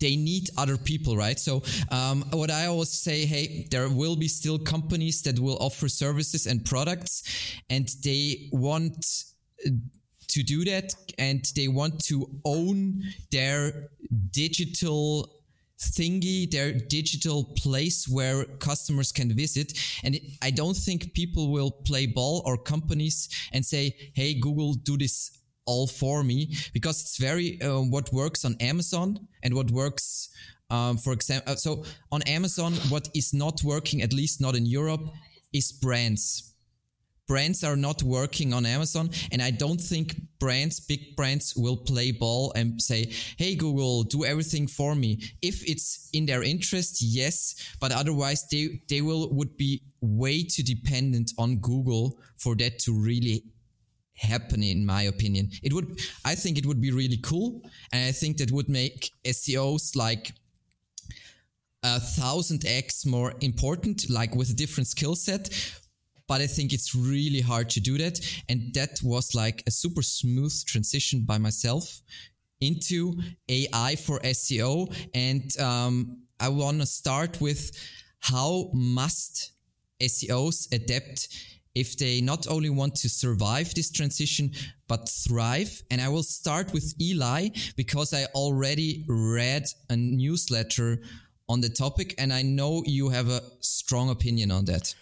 [0.00, 1.38] they need other people, right?
[1.38, 5.90] So, um, what I always say, hey, there will be still companies that will offer
[5.90, 7.22] services and products,
[7.68, 9.04] and they want
[10.28, 13.90] to do that, and they want to own their
[14.30, 15.37] digital
[15.80, 19.72] thingy, their digital place where customers can visit.
[20.02, 24.96] And I don't think people will play ball or companies and say, Hey, Google, do
[24.96, 25.30] this
[25.66, 30.30] all for me because it's very uh, what works on Amazon and what works,
[30.70, 31.52] um, for example.
[31.52, 35.06] Uh, so on Amazon, what is not working, at least not in Europe,
[35.52, 36.54] is brands
[37.28, 39.10] brands are not working on Amazon.
[39.30, 44.24] And I don't think brands, big brands will play ball and say, Hey, Google, do
[44.24, 45.20] everything for me.
[45.42, 47.54] If it's in their interest, yes.
[47.78, 52.92] But otherwise they, they will, would be way too dependent on Google for that to
[52.92, 53.44] really
[54.14, 57.62] happen in my opinion it would i think it would be really cool
[57.92, 60.32] and i think that would make seos like
[61.84, 65.48] a thousand x more important like with a different skill set
[66.28, 68.20] but I think it's really hard to do that.
[68.48, 72.00] And that was like a super smooth transition by myself
[72.60, 73.14] into
[73.48, 74.94] AI for SEO.
[75.14, 77.72] And um, I want to start with
[78.20, 79.52] how must
[80.00, 81.28] SEOs adapt
[81.74, 84.50] if they not only want to survive this transition
[84.88, 90.98] but thrive and i will start with eli because i already read a newsletter
[91.48, 94.92] on the topic and i know you have a strong opinion on that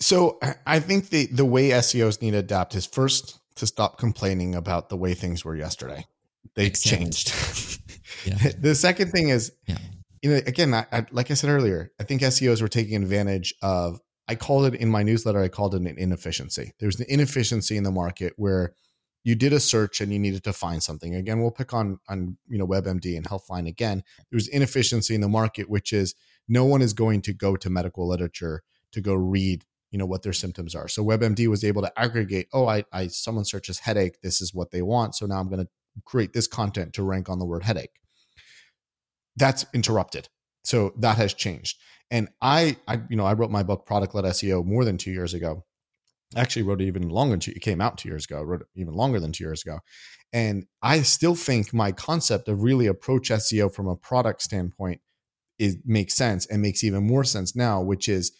[0.00, 4.54] so I think the the way SEOs need to adapt is first to stop complaining
[4.54, 6.06] about the way things were yesterday.
[6.54, 7.28] They've changed.
[8.58, 9.78] the second thing is, yeah.
[10.22, 13.54] you know, again, I, I, like I said earlier, I think SEOs were taking advantage
[13.62, 14.00] of.
[14.30, 15.42] I called it in my newsletter.
[15.42, 16.74] I called it an inefficiency.
[16.80, 18.74] There's an inefficiency in the market where
[19.24, 21.14] you did a search and you needed to find something.
[21.14, 24.04] Again, we'll pick on on you know WebMD and Healthline again.
[24.30, 26.14] There's inefficiency in the market, which is
[26.46, 30.22] no one is going to go to medical literature to go read you know what
[30.22, 30.88] their symptoms are.
[30.88, 34.70] So webmd was able to aggregate oh i, I someone searches headache this is what
[34.70, 35.70] they want so now i'm going to
[36.04, 38.00] create this content to rank on the word headache.
[39.36, 40.28] That's interrupted.
[40.64, 41.78] So that has changed.
[42.10, 45.10] And i i you know i wrote my book product led seo more than two
[45.10, 45.64] years ago.
[46.36, 48.66] I actually wrote it even longer it came out two years ago I wrote it
[48.74, 49.80] even longer than two years ago.
[50.32, 55.00] And i still think my concept of really approach seo from a product standpoint
[55.58, 58.32] is makes sense and makes even more sense now which is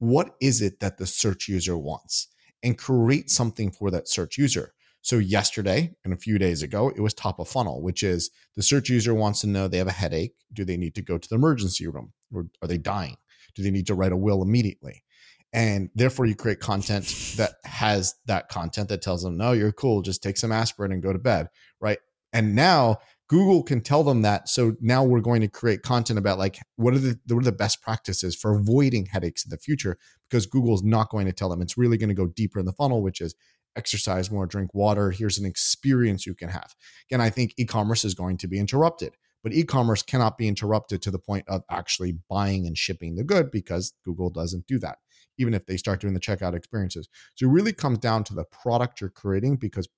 [0.00, 2.28] what is it that the search user wants
[2.62, 4.72] and create something for that search user.
[5.02, 8.62] So yesterday and a few days ago, it was top of funnel, which is the
[8.62, 10.34] search user wants to know they have a headache.
[10.52, 13.16] Do they need to go to the emergency room or are they dying?
[13.54, 15.04] Do they need to write a will immediately?
[15.52, 20.00] And therefore, you create content that has that content that tells them, no, you're cool.
[20.00, 21.48] Just take some aspirin and go to bed.
[21.80, 21.98] Right.
[22.32, 22.98] And now
[23.30, 24.48] Google can tell them that.
[24.48, 27.52] So now we're going to create content about like what are the what are the
[27.52, 31.62] best practices for avoiding headaches in the future because Google's not going to tell them.
[31.62, 33.36] It's really going to go deeper in the funnel, which is
[33.76, 35.12] exercise more, drink water.
[35.12, 36.74] Here's an experience you can have.
[37.08, 39.14] Again, I think e-commerce is going to be interrupted,
[39.44, 43.52] but e-commerce cannot be interrupted to the point of actually buying and shipping the good
[43.52, 44.98] because Google doesn't do that.
[45.38, 47.08] Even if they start doing the checkout experiences.
[47.36, 49.88] So it really comes down to the product you're creating because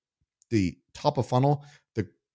[0.51, 1.65] the top of funnel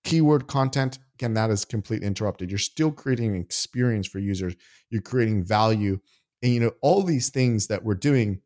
[0.08, 2.50] keyword content, again, that is completely interrupted.
[2.50, 4.54] You're still creating an experience for users.
[4.90, 5.98] You're creating value.
[6.42, 8.40] And you know, all these things that we're doing,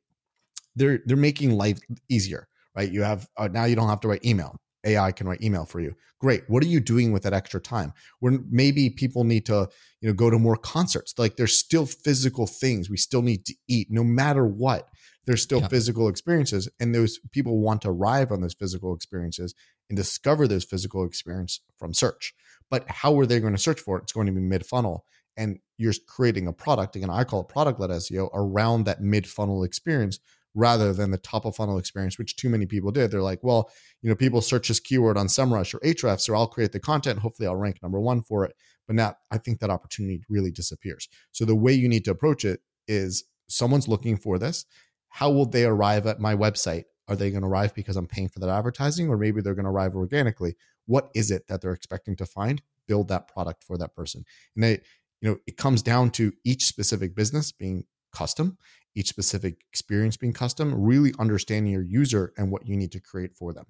[0.75, 2.91] they're they're making life easier, right?
[2.91, 4.57] You have uh, now you don't have to write email.
[4.85, 5.95] AI can write email for you.
[6.19, 6.43] Great.
[6.49, 7.93] What are you doing with that extra time?
[8.21, 9.69] When maybe people need to,
[10.01, 11.15] you know, go to more concerts.
[11.19, 12.91] Like there's still physical things.
[12.91, 14.89] We still need to eat no matter what.
[15.27, 15.69] There's still yeah.
[15.69, 19.55] physical experiences and those people want to arrive on those physical experiences
[19.93, 22.33] and discover those physical experience from search.
[22.71, 24.05] But how are they going to search for it?
[24.05, 25.05] It's going to be mid funnel
[25.37, 29.27] and you're creating a product again i call it product led seo around that mid
[29.27, 30.19] funnel experience
[30.55, 33.11] rather than the top of funnel experience, which too many people did.
[33.11, 33.71] They're like, well,
[34.03, 37.21] you know, people search this keyword on SEMrush or Ahrefs, so I'll create the content.
[37.21, 38.55] Hopefully, I'll rank number one for it.
[38.87, 41.09] But now I think that opportunity really disappears.
[41.31, 44.67] So the way you need to approach it is someone's looking for this.
[45.09, 46.85] How will they arrive at my website?
[47.09, 49.65] Are they going to arrive because I'm paying for that advertising, or maybe they're going
[49.65, 50.57] to arrive organically?
[50.87, 52.63] What is it that they're expecting to find?
[52.87, 54.25] Build that product for that person.
[54.55, 54.81] And they,
[55.21, 58.59] you know, it comes down to each specific business being custom
[58.95, 63.35] each specific experience being custom, really understanding your user and what you need to create
[63.35, 63.67] for them.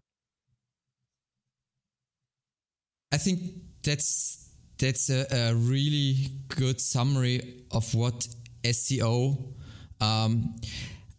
[3.12, 3.40] I think
[3.82, 8.26] that's that's a, a really good summary of what
[8.64, 9.54] SEO.
[10.00, 10.54] Um,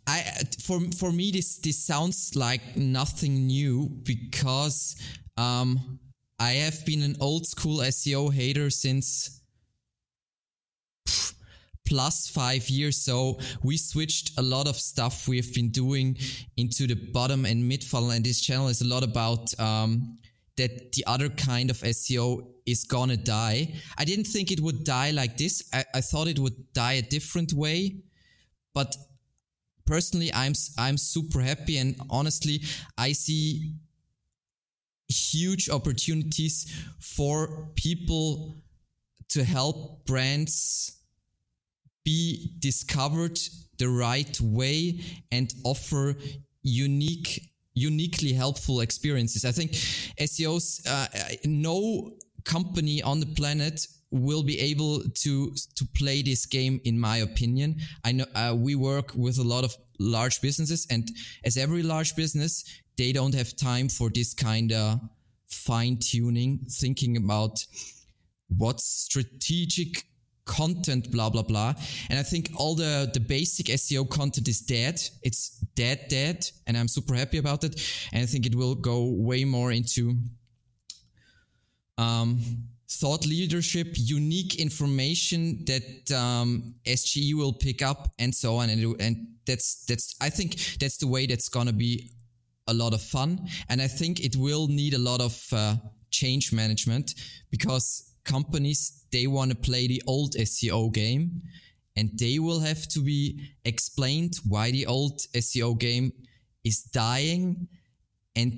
[0.05, 0.23] I
[0.61, 4.95] for for me this this sounds like nothing new because
[5.37, 5.99] um,
[6.39, 9.41] I have been an old school SEO hater since
[11.85, 12.97] plus five years.
[12.97, 16.17] So we switched a lot of stuff we've been doing
[16.57, 18.11] into the bottom and mid funnel.
[18.11, 20.17] And this channel is a lot about, um,
[20.57, 23.73] that the other kind of SEO is gonna die.
[23.97, 25.63] I didn't think it would die like this.
[25.73, 27.97] I, I thought it would die a different way,
[28.73, 28.95] but
[29.85, 31.77] personally, I'm, I'm super happy.
[31.77, 32.61] And honestly,
[32.97, 33.75] I see
[35.07, 38.57] huge opportunities for people
[39.29, 40.99] to help brands
[42.03, 43.39] be discovered
[43.77, 44.99] the right way
[45.31, 46.15] and offer
[46.61, 51.07] unique uniquely helpful experiences i think seos uh,
[51.45, 52.11] no
[52.45, 57.77] company on the planet will be able to to play this game in my opinion.
[58.05, 61.07] I know uh, we work with a lot of large businesses and
[61.43, 62.63] as every large business
[62.97, 64.99] they don't have time for this kind of
[65.47, 67.65] fine tuning thinking about
[68.57, 70.05] what's strategic
[70.45, 71.73] content blah blah blah.
[72.09, 75.01] And i think all the the basic seo content is dead.
[75.23, 77.81] It's dead dead and i'm super happy about it.
[78.11, 80.17] And i think it will go way more into
[81.97, 82.39] um,
[82.99, 88.69] thought leadership unique information that um, sge will pick up and so on.
[88.69, 92.11] And, and that's that's i think that's the way that's gonna be
[92.67, 93.47] a lot of fun.
[93.69, 95.75] And i think it will need a lot of uh,
[96.11, 97.15] change management
[97.51, 101.41] because companies they want to play the old SEO game
[101.95, 106.11] and they will have to be explained why the old SEO game
[106.63, 107.67] is dying.
[108.35, 108.57] And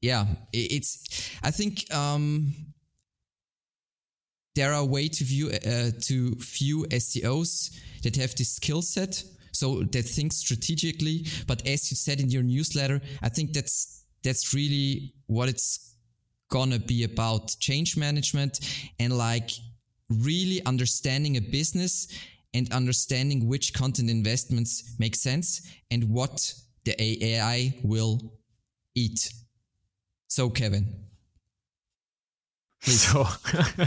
[0.00, 2.52] yeah it's i think um,
[4.54, 7.70] there are way to view uh, to few seos
[8.02, 9.22] that have this skill set
[9.52, 14.54] so that think strategically but as you said in your newsletter i think that's that's
[14.54, 15.96] really what it's
[16.50, 18.60] gonna be about change management
[18.98, 19.50] and like
[20.10, 22.08] really understanding a business
[22.52, 26.52] and understanding which content investments make sense and what
[26.84, 28.20] the AI will
[28.94, 29.32] eat.
[30.28, 31.09] So, Kevin.
[32.82, 33.26] So,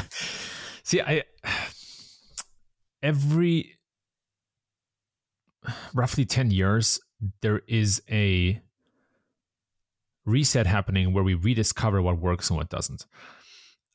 [0.83, 1.23] see, I
[3.01, 3.75] every
[5.93, 6.99] roughly 10 years,
[7.41, 8.61] there is a
[10.25, 13.05] reset happening where we rediscover what works and what doesn't.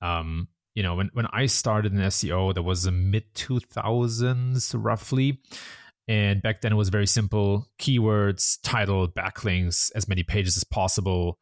[0.00, 5.40] Um, you know, when, when I started in SEO, that was the mid 2000s roughly.
[6.06, 11.38] And back then it was very simple keywords, title, backlinks, as many pages as possible.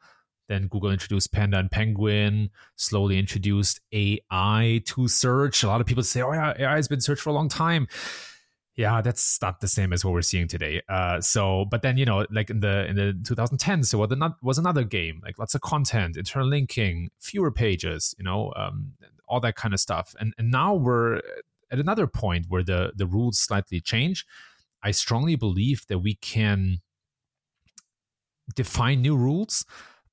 [0.49, 5.63] Then Google introduced Panda and Penguin, slowly introduced AI to search.
[5.63, 7.89] A lot of people say, oh, yeah, AI has been searched for a long time.
[8.77, 10.83] Yeah that's not the same as what we're seeing today.
[10.87, 14.11] Uh, so but then you know like in the in the 2010s so what
[14.43, 18.93] was another game like lots of content internal linking fewer pages you know um,
[19.29, 20.15] all that kind of stuff.
[20.21, 21.17] And and now we're
[21.71, 24.27] at another point where the the rules slightly change.
[24.83, 26.81] I strongly believe that we can
[28.55, 29.65] define new rules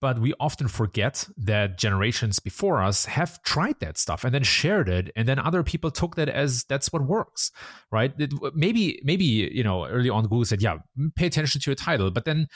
[0.04, 4.90] but we often forget that generations before us have tried that stuff and then shared
[4.90, 7.52] it and then other people took that as that's what works
[7.90, 10.78] right it, maybe maybe you know early on google said yeah
[11.16, 12.48] pay attention to your title but then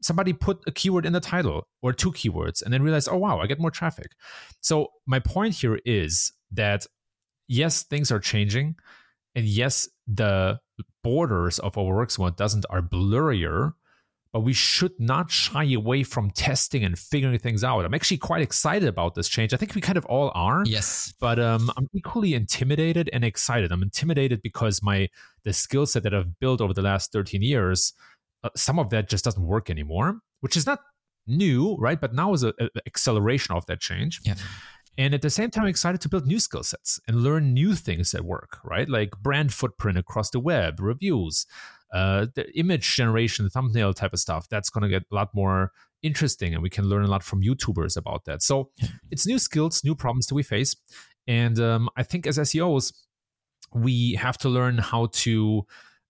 [0.00, 3.40] somebody put a keyword in the title or two keywords and then realized, oh, wow,
[3.40, 4.12] I get more traffic.
[4.60, 6.86] So, my point here is that
[7.48, 8.76] yes, things are changing.
[9.34, 10.60] And yes, the
[11.02, 13.74] borders of our works and what doesn't are blurrier,
[14.32, 17.84] but we should not shy away from testing and figuring things out.
[17.84, 19.54] I'm actually quite excited about this change.
[19.54, 20.64] I think we kind of all are.
[20.66, 21.14] Yes.
[21.18, 23.72] But um, I'm equally intimidated and excited.
[23.72, 25.08] I'm intimidated because my
[25.44, 27.94] the skill set that I've built over the last 13 years
[28.44, 30.80] uh, some of that just doesn't work anymore, which is not
[31.26, 32.00] new, right?
[32.00, 32.52] But now is an
[32.86, 34.20] acceleration of that change.
[34.24, 34.34] Yeah.
[34.96, 37.74] And at the same time, I'm excited to build new skill sets and learn new
[37.74, 38.88] things that work, right?
[38.88, 41.46] Like brand footprint across the web, reviews,
[41.92, 44.48] uh, the image generation, thumbnail type of stuff.
[44.48, 45.72] That's going to get a lot more
[46.02, 48.42] interesting, and we can learn a lot from YouTubers about that.
[48.42, 48.70] So
[49.10, 50.76] it's new skills, new problems that we face.
[51.26, 52.92] And um, I think as SEOs,
[53.74, 55.66] we have to learn how to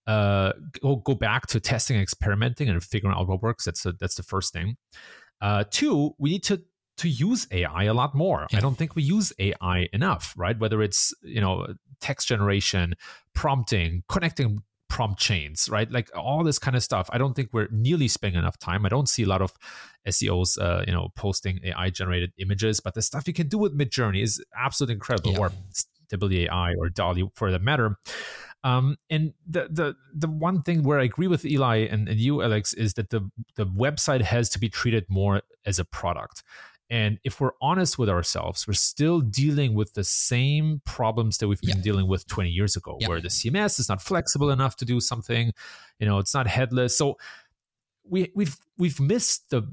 [0.07, 3.65] uh, go, go back to testing and experimenting and figuring out what works.
[3.65, 4.77] That's a, that's the first thing.
[5.41, 6.61] Uh, two, we need to
[6.97, 8.45] to use AI a lot more.
[8.51, 8.57] Yeah.
[8.57, 10.59] I don't think we use AI enough, right?
[10.59, 11.67] Whether it's you know
[12.01, 12.95] text generation,
[13.33, 15.89] prompting, connecting prompt chains, right?
[15.89, 17.09] Like all this kind of stuff.
[17.13, 18.85] I don't think we're nearly spending enough time.
[18.85, 19.53] I don't see a lot of
[20.07, 23.77] SEOs, uh, you know, posting AI generated images, but the stuff you can do with
[23.77, 25.39] Midjourney is absolutely incredible, yeah.
[25.39, 27.97] or Stability AI or DALL-E for that matter.
[28.63, 32.41] Um, and the the the one thing where I agree with Eli and, and you,
[32.41, 36.43] Alex, is that the the website has to be treated more as a product.
[36.89, 41.61] And if we're honest with ourselves, we're still dealing with the same problems that we've
[41.61, 41.83] been yeah.
[41.83, 43.07] dealing with 20 years ago, yeah.
[43.07, 45.53] where the CMS is not flexible enough to do something,
[45.99, 46.97] you know, it's not headless.
[46.97, 47.17] So
[48.03, 49.71] we we've we've missed the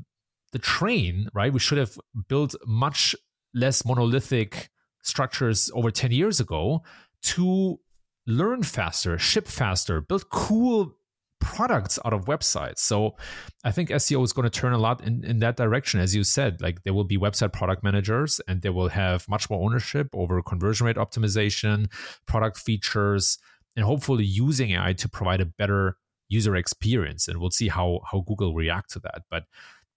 [0.53, 1.53] the train, right?
[1.53, 1.99] We should have
[2.29, 3.17] built much
[3.55, 4.71] less monolithic
[5.03, 6.83] structures over 10 years ago
[7.23, 7.81] to
[8.27, 10.95] learn faster, ship faster, build cool
[11.41, 12.79] products out of websites.
[12.79, 13.17] So
[13.65, 16.01] I think SEO is going to turn a lot in, in that direction.
[16.01, 19.49] As you said, like there will be website product managers and they will have much
[19.51, 21.91] more ownership over conversion rate optimization,
[22.27, 23.39] product features,
[23.77, 25.97] and hopefully using AI to provide a better
[26.29, 27.29] user experience.
[27.29, 29.23] And we'll see how how Google react to that.
[29.31, 29.45] But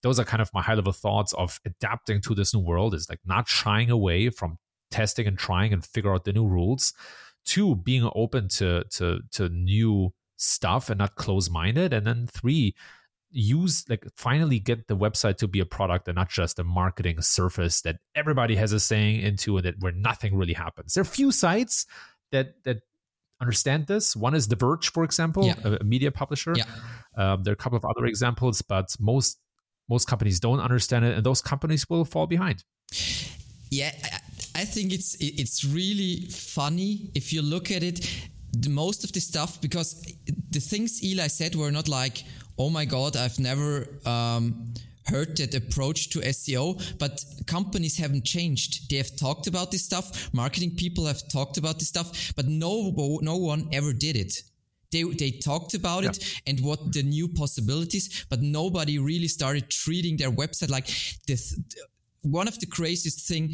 [0.02, 3.10] those are kind of my high level thoughts of adapting to this new world is
[3.10, 4.58] like not shying away from
[4.92, 6.94] testing and trying and figure out the new rules
[7.46, 12.76] to being open to to to new stuff and not close minded and then three
[13.32, 17.22] use like finally get the website to be a product and not just a marketing
[17.22, 21.06] surface that everybody has a saying into and that where nothing really happens there are
[21.06, 21.86] few sites
[22.32, 22.78] that that
[23.42, 25.56] understand this one is the verge for example yeah.
[25.64, 26.66] a, a, media publisher yeah.
[27.16, 29.38] um, there are a couple of other examples but most
[29.90, 32.64] most companies don't understand it and those companies will fall behind
[33.70, 33.92] yeah
[34.60, 38.06] I think it's it's really funny if you look at it.
[38.68, 40.04] Most of the stuff because
[40.52, 42.24] the things Eli said were not like,
[42.58, 44.74] oh my god, I've never um,
[45.06, 48.90] heard that approach to SEO, but companies haven't changed.
[48.90, 50.34] They have talked about this stuff.
[50.34, 54.44] Marketing people have talked about this stuff, but no no one ever did it.
[54.92, 56.10] They, they talked about yeah.
[56.10, 60.88] it and what the new possibilities, but nobody really started treating their website like
[61.28, 61.60] this
[62.22, 63.54] one of the craziest thing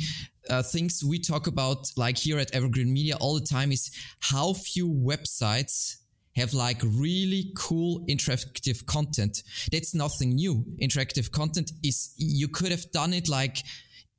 [0.50, 4.54] uh, things we talk about like here at evergreen media all the time is how
[4.54, 5.98] few websites
[6.36, 9.44] have like really cool interactive content.
[9.72, 10.66] That's nothing new.
[10.82, 13.58] Interactive content is you could have done it like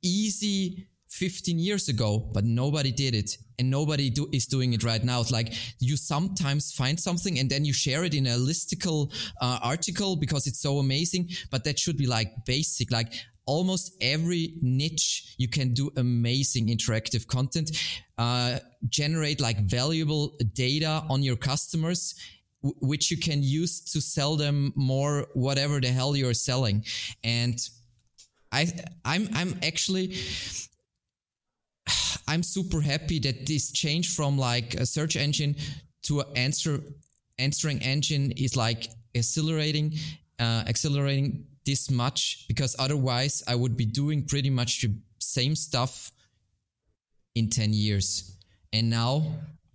[0.01, 5.03] easy 15 years ago but nobody did it and nobody do, is doing it right
[5.03, 5.21] now.
[5.21, 9.59] It's like you sometimes find something and then you share it in a listicle uh,
[9.63, 12.91] article because it's so amazing but that should be like basic.
[12.91, 13.13] Like
[13.47, 17.71] almost every niche you can do amazing interactive content
[18.17, 22.13] uh, generate like valuable data on your customers
[22.61, 26.83] which you can use to sell them more whatever the hell you're selling.
[27.23, 27.57] And
[28.49, 28.65] i
[29.03, 30.15] i'm i'm actually
[32.29, 35.53] i'm super happy that this change from like a search engine
[36.01, 36.79] to an answer
[37.37, 39.93] answering engine is like accelerating
[40.39, 46.11] uh, accelerating this much because otherwise I would be doing pretty much the same stuff
[47.35, 48.37] in 10 years.
[48.73, 49.21] And now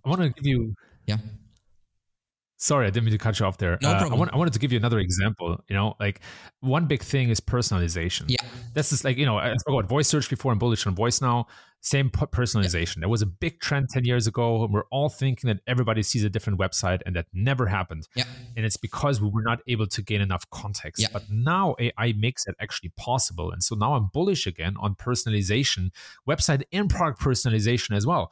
[0.05, 0.75] I want to give you
[1.07, 1.19] yeah
[2.63, 3.77] Sorry, I didn't mean to cut you off there.
[3.83, 4.13] No uh, problem.
[4.13, 5.59] I, want, I, wanted to give you another example.
[5.69, 6.21] You know, like
[6.61, 8.27] one big thing is personalization.
[8.29, 8.37] Yeah.
[8.73, 11.21] This is like, you know, I spoke about voice search before and bullish on voice
[11.21, 11.49] now.
[11.81, 12.99] Same personalization.
[12.99, 13.01] Yeah.
[13.01, 14.63] There was a big trend 10 years ago.
[14.63, 18.07] And we're all thinking that everybody sees a different website and that never happened.
[18.15, 18.27] Yeah.
[18.57, 21.03] And it's because we were not able to gain enough context.
[21.03, 21.09] Yeah.
[21.13, 23.51] But now AI makes it actually possible.
[23.51, 25.91] And so now I'm bullish again on personalization,
[26.29, 28.31] website and product personalization as well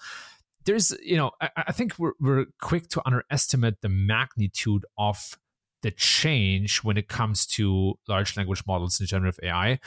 [0.64, 5.38] there's you know I, I, think we're, we're quick to underestimate the magnitude of
[5.82, 9.68] the change when it comes to large language models and generative AI.
[9.68, 9.78] A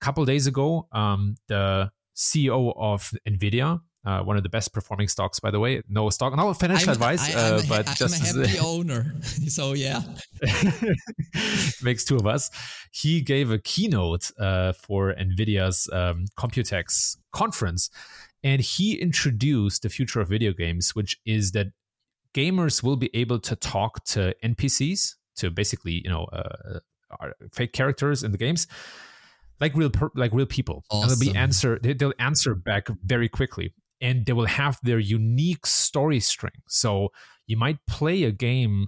[0.00, 5.40] couple days ago, um, the CEO of NVIDIA, uh, one of the best performing stocks,
[5.40, 5.82] by the way.
[5.88, 9.14] No stock, no financial I'm, advice, I, uh, but I'm just a happy owner.
[9.48, 10.02] So yeah,
[11.82, 12.50] makes two of us.
[12.92, 17.88] He gave a keynote uh, for Nvidia's um, Computex conference,
[18.42, 21.68] and he introduced the future of video games, which is that
[22.34, 28.22] gamers will be able to talk to NPCs, to basically you know uh, fake characters
[28.22, 28.66] in the games
[29.60, 30.84] like real per, like real people.
[30.90, 31.10] Awesome.
[31.10, 33.74] and they'll be answer they, they'll answer back very quickly.
[34.00, 36.52] And they will have their unique story string.
[36.68, 37.08] So
[37.48, 38.86] you might play a game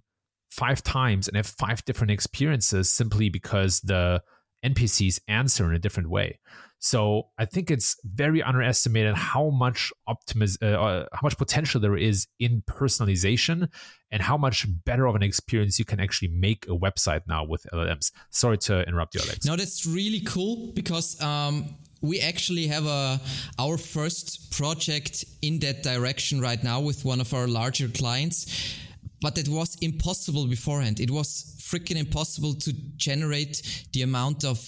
[0.50, 4.22] five times and have five different experiences simply because the
[4.64, 6.38] npcs answer in a different way
[6.80, 11.96] so I think it's very underestimated how much optimiz- uh, uh, how much potential there
[11.96, 13.68] is in personalization
[14.10, 17.66] and how much better of an experience you can actually make a website now with
[17.72, 18.12] LLMs.
[18.30, 19.44] Sorry to interrupt you, Alex.
[19.44, 21.66] No, that's really cool because um,
[22.00, 23.20] we actually have a
[23.58, 28.78] our first project in that direction right now with one of our larger clients
[29.22, 30.98] but it was impossible beforehand.
[30.98, 34.58] It was freaking impossible to generate the amount of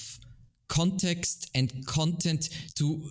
[0.68, 3.02] context and content to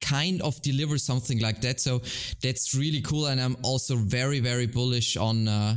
[0.00, 1.80] kind of deliver something like that.
[1.80, 2.00] So
[2.42, 3.26] that's really cool.
[3.26, 5.76] And I'm also very, very bullish on, uh,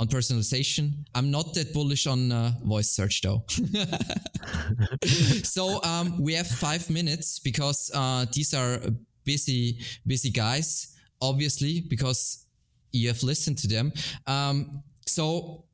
[0.00, 1.04] on personalization.
[1.14, 3.44] I'm not that bullish on uh, voice search though.
[5.42, 8.80] so um, we have five minutes because uh, these are
[9.24, 12.46] busy, busy guys, obviously, because
[12.92, 13.92] you have listened to them.
[14.26, 15.64] Um, so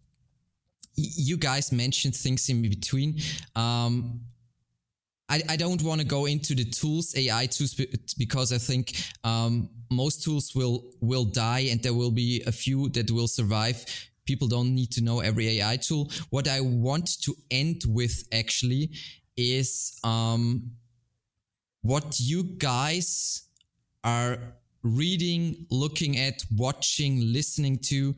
[0.97, 3.21] you guys mentioned things in between.
[3.57, 4.21] Um,
[5.31, 7.74] I, I don't want to go into the tools, AI tools,
[8.18, 12.89] because I think um, most tools will will die, and there will be a few
[12.91, 13.85] that will survive.
[14.26, 16.11] People don't need to know every AI tool.
[16.31, 18.91] What I want to end with actually
[19.37, 20.72] is um,
[21.83, 23.43] what you guys
[24.05, 24.39] are
[24.83, 28.14] reading, looking at, watching, listening to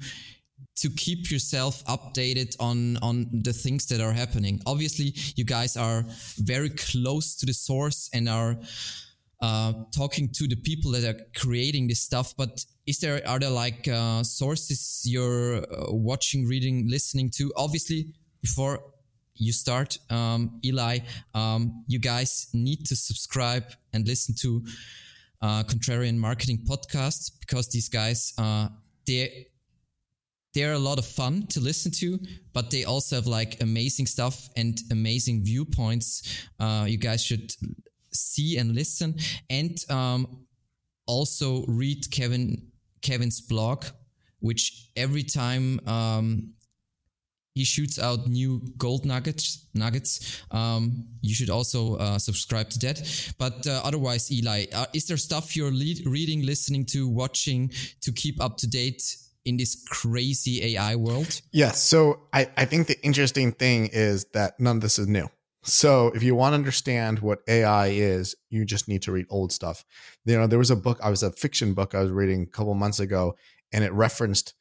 [0.76, 4.60] to keep yourself updated on on the things that are happening.
[4.66, 6.04] Obviously you guys are
[6.38, 8.56] very close to the source and are
[9.40, 13.50] uh, talking to the people that are creating this stuff but is there are there
[13.50, 17.52] like uh, sources you're uh, watching reading listening to?
[17.56, 18.80] Obviously before
[19.34, 20.98] you start um, eli
[21.34, 24.64] um, you guys need to subscribe and listen to
[25.42, 28.68] uh, contrarian marketing podcasts because these guys uh,
[29.06, 29.46] they
[30.54, 32.18] they're a lot of fun to listen to,
[32.52, 36.46] but they also have like amazing stuff and amazing viewpoints.
[36.60, 37.52] Uh, you guys should
[38.12, 39.16] see and listen,
[39.48, 40.44] and um,
[41.06, 43.84] also read Kevin Kevin's blog,
[44.40, 46.52] which every time um,
[47.54, 49.66] he shoots out new gold nuggets.
[49.74, 50.42] Nuggets.
[50.50, 53.34] Um, you should also uh, subscribe to that.
[53.38, 58.12] But uh, otherwise, Eli, uh, is there stuff you're lead- reading, listening to, watching to
[58.12, 59.02] keep up to date
[59.44, 61.40] in this crazy AI world?
[61.52, 61.82] Yes.
[61.82, 65.28] So I, I think the interesting thing is that none of this is new.
[65.64, 69.52] So if you want to understand what AI is, you just need to read old
[69.52, 69.84] stuff.
[70.24, 72.46] You know, there was a book, I was a fiction book I was reading a
[72.46, 73.36] couple months ago,
[73.72, 74.54] and it referenced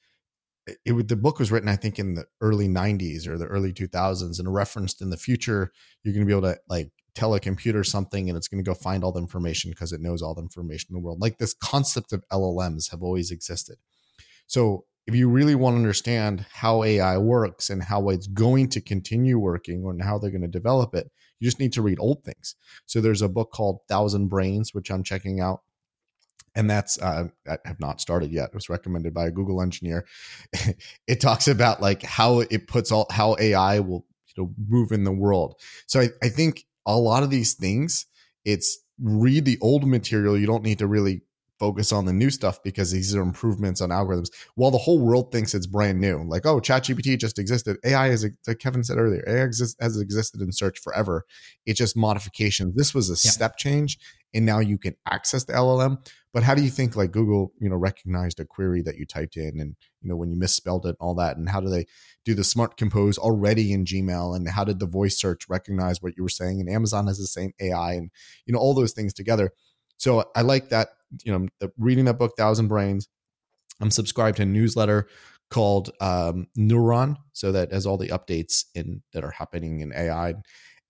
[0.68, 4.40] it, the book was written, I think, in the early 90s or the early 2000s,
[4.40, 5.72] and referenced in the future,
[6.04, 8.68] you're going to be able to like tell a computer something and it's going to
[8.68, 11.20] go find all the information because it knows all the information in the world.
[11.20, 13.78] Like this concept of LLMs have always existed.
[14.52, 18.82] So if you really want to understand how AI works and how it's going to
[18.82, 22.26] continue working and how they're going to develop it, you just need to read old
[22.26, 22.56] things.
[22.86, 25.62] So there's a book called Thousand Brains, which I'm checking out.
[26.54, 28.50] And that's uh, I have not started yet.
[28.50, 30.06] It was recommended by a Google engineer.
[31.08, 35.06] it talks about like how it puts all how AI will you know move in
[35.06, 35.56] the world.
[35.88, 38.06] So I, I think a lot of these things,
[38.44, 40.38] it's read the old material.
[40.38, 41.22] You don't need to really
[41.62, 44.32] focus on the new stuff because these are improvements on algorithms.
[44.56, 47.78] While the whole world thinks it's brand new, like oh, ChatGPT just existed.
[47.86, 51.24] AI is like Kevin said earlier, AI exist, has existed in search forever.
[51.68, 52.76] It's just modifications.
[52.76, 53.32] This was a yeah.
[53.32, 54.00] step change,
[54.34, 56.04] and now you can access the LLM.
[56.34, 59.38] But how do you think like Google, you know, recognized a query that you typed
[59.38, 61.86] in, and you know when you misspelled it, and all that, and how do they
[62.26, 66.18] do the smart compose already in Gmail, and how did the voice search recognize what
[66.18, 66.60] you were saying?
[66.60, 68.10] And Amazon has the same AI, and
[68.48, 69.52] you know all those things together.
[70.02, 70.90] So I like that
[71.24, 73.08] you know the, reading that book thousand brains
[73.80, 75.08] i'm subscribed to a newsletter
[75.50, 80.34] called um, neuron so that has all the updates in that are happening in ai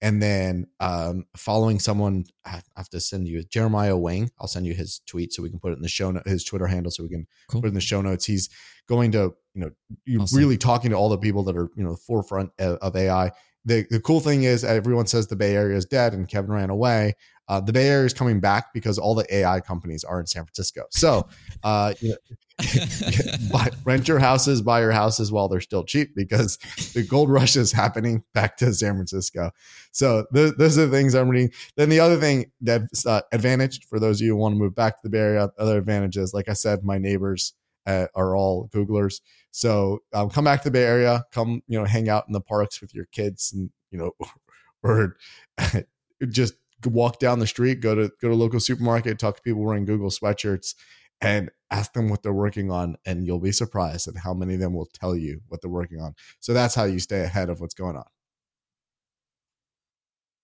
[0.03, 4.73] and then um, following someone i have to send you Jeremiah Owyang i'll send you
[4.73, 7.03] his tweet so we can put it in the show note his twitter handle so
[7.03, 7.61] we can cool.
[7.61, 8.49] put it in the show notes he's
[8.87, 9.71] going to you know,
[10.05, 10.37] you're awesome.
[10.37, 13.31] really talking to all the people that are you know the forefront of, of AI.
[13.65, 16.69] The the cool thing is everyone says the Bay Area is dead and Kevin ran
[16.69, 17.15] away.
[17.47, 20.45] Uh, the Bay Area is coming back because all the AI companies are in San
[20.45, 20.85] Francisco.
[20.89, 21.27] So,
[21.63, 22.15] uh, you know,
[23.51, 26.57] buy, rent your houses, buy your houses while they're still cheap because
[26.93, 29.51] the gold rush is happening back to San Francisco.
[29.91, 31.51] So, th- those are the things I'm reading.
[31.75, 34.73] Then the other thing that's uh, advantage for those of you who want to move
[34.73, 37.53] back to the Bay Area, other advantages, like I said, my neighbors
[37.85, 39.19] uh, are all Googlers.
[39.51, 42.41] So, um, come back to the Bay Area, come you know, hang out in the
[42.41, 44.11] parks with your kids, and you know,
[44.83, 45.17] or
[46.29, 49.85] just walk down the street, go to go to local supermarket, talk to people wearing
[49.85, 50.75] Google sweatshirts,
[51.19, 54.59] and ask them what they're working on, and you'll be surprised at how many of
[54.59, 56.15] them will tell you what they're working on.
[56.39, 58.05] So that's how you stay ahead of what's going on.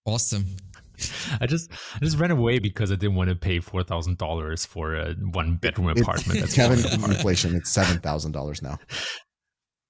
[0.06, 0.46] Awesome.
[1.42, 4.66] I just I just ran away because I didn't want to pay four thousand dollars
[4.66, 6.40] for a one bedroom apartment.
[6.40, 7.56] That's Kevin inflation.
[7.56, 8.80] It's seven thousand dollars now.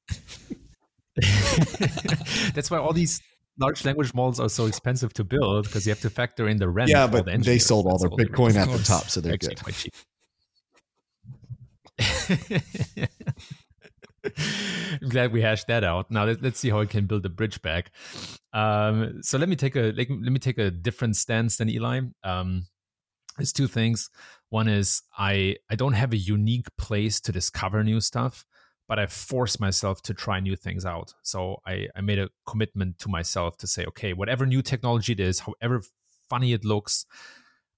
[2.54, 3.22] That's why all these
[3.60, 6.70] large language models are so expensive to build because you have to factor in the
[6.70, 6.90] rent.
[6.90, 9.92] Yeah, but the they sold all their Bitcoin at the top, so they're Actually good.
[15.02, 16.10] I'm glad we hashed that out.
[16.12, 17.92] Now let, us see how I can build a bridge back.
[18.54, 22.02] Um, so let me take a let, let, me take a different stance than Eli.
[22.24, 22.68] Um,
[23.38, 24.10] there's two things.
[24.50, 28.46] One is I I don't have a unique place to discover new stuff
[28.88, 31.14] but I force myself to try new things out.
[31.22, 35.20] So I, I made a commitment to myself to say, okay, whatever new technology it
[35.20, 35.84] is, however
[36.30, 37.06] funny it looks,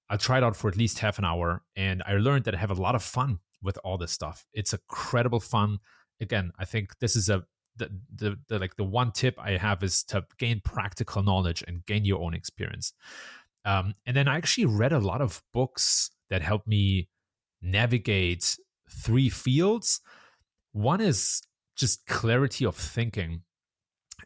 [0.10, 1.64] I'll try it out for at least half an hour.
[1.76, 4.46] And I learned that I have a lot of fun with all this stuff.
[4.54, 5.80] It's incredible fun.
[6.22, 7.44] Again, I think this is a
[7.78, 11.86] the, the, the like the one tip I have is to gain practical knowledge and
[11.86, 12.94] gain your own experience.
[13.64, 17.08] Um, and then I actually read a lot of books that helped me
[17.62, 18.58] navigate
[18.90, 20.02] three fields
[20.72, 21.42] one is
[21.76, 23.42] just clarity of thinking.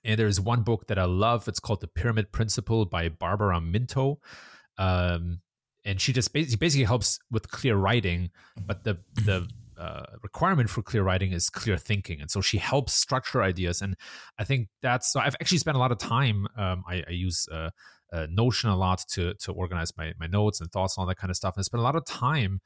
[0.04, 1.48] And there's one book that I love.
[1.48, 4.20] It's called The Pyramid Principle by Barbara Minto.
[4.78, 5.40] Um,
[5.86, 8.32] and she just basically, basically helps with clear writing,
[8.66, 12.94] but the the uh, requirement for clear writing is clear thinking, and so she helps
[12.94, 13.82] structure ideas.
[13.82, 13.96] And
[14.38, 15.20] I think that's so.
[15.20, 16.48] I've actually spent a lot of time.
[16.58, 17.70] Um, I, I, use uh,
[18.12, 21.18] uh, Notion a lot to to organize my my notes and thoughts and all that
[21.18, 21.56] kind of stuff.
[21.56, 22.62] And I spent a lot of time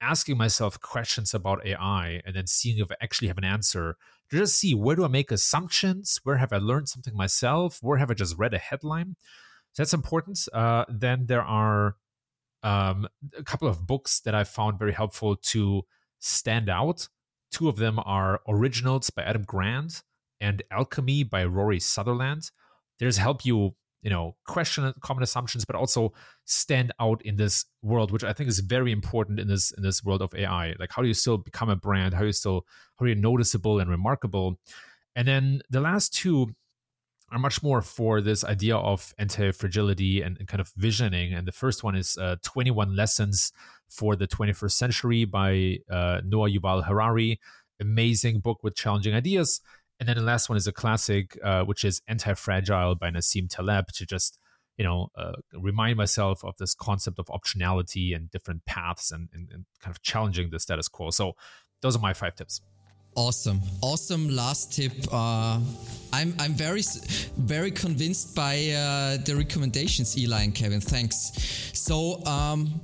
[0.00, 3.96] asking myself questions about AI and then seeing if I actually have an answer
[4.30, 6.20] to just see where do I make assumptions?
[6.22, 7.78] Where have I learned something myself?
[7.80, 9.16] Where have I just read a headline?
[9.72, 10.48] So that's important.
[10.52, 11.96] Uh, then there are
[12.62, 15.82] um, a couple of books that I found very helpful to
[16.18, 17.08] stand out.
[17.50, 20.02] Two of them are Originals by Adam Grant
[20.40, 22.50] and Alchemy by Rory Sutherland.
[22.98, 26.12] There's help you you know question common assumptions but also
[26.44, 30.04] stand out in this world which i think is very important in this in this
[30.04, 32.64] world of ai like how do you still become a brand how you still
[32.96, 34.60] how are you noticeable and remarkable
[35.16, 36.54] and then the last two
[37.32, 41.52] are much more for this idea of anti-fragility and, and kind of visioning and the
[41.52, 43.52] first one is uh, 21 lessons
[43.88, 47.40] for the 21st century by uh, noah yuval harari
[47.80, 49.60] amazing book with challenging ideas
[49.98, 53.48] and then the last one is a classic, uh, which is Anti Fragile by Nassim
[53.48, 54.38] Taleb to just,
[54.76, 59.48] you know, uh, remind myself of this concept of optionality and different paths and, and,
[59.52, 61.10] and kind of challenging the status quo.
[61.10, 61.32] So
[61.80, 62.60] those are my five tips.
[63.16, 64.28] Awesome, awesome.
[64.28, 64.92] Last tip.
[65.10, 65.58] Uh,
[66.12, 66.82] I'm I'm very
[67.38, 70.82] very convinced by uh, the recommendations, Eli and Kevin.
[70.82, 71.32] Thanks.
[71.72, 72.78] So um,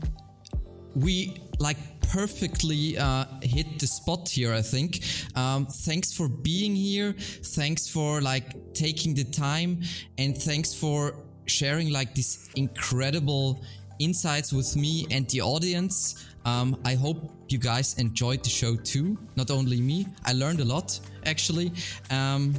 [0.95, 4.55] we like perfectly uh, hit the spot here.
[4.55, 5.01] I think.
[5.35, 7.13] Um, thanks for being here.
[7.55, 9.83] Thanks for like taking the time,
[10.17, 11.15] and thanks for
[11.45, 13.63] sharing like this incredible
[13.99, 16.25] insights with me and the audience.
[16.45, 19.17] Um, I hope you guys enjoyed the show too.
[19.37, 21.73] Not only me, I learned a lot actually,
[22.11, 22.55] um,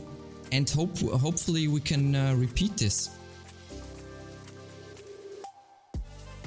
[0.51, 3.09] and hope hopefully we can uh, repeat this.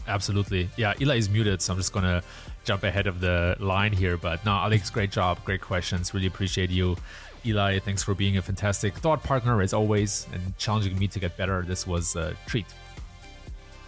[0.09, 0.71] Absolutely.
[0.77, 2.23] Yeah, Eli is muted, so I'm just gonna
[2.65, 4.17] jump ahead of the line here.
[4.17, 6.15] But no, Alex, great job, great questions.
[6.15, 6.97] Really appreciate you.
[7.45, 11.37] Eli, thanks for being a fantastic thought partner as always and challenging me to get
[11.37, 11.63] better.
[11.63, 12.67] This was a treat.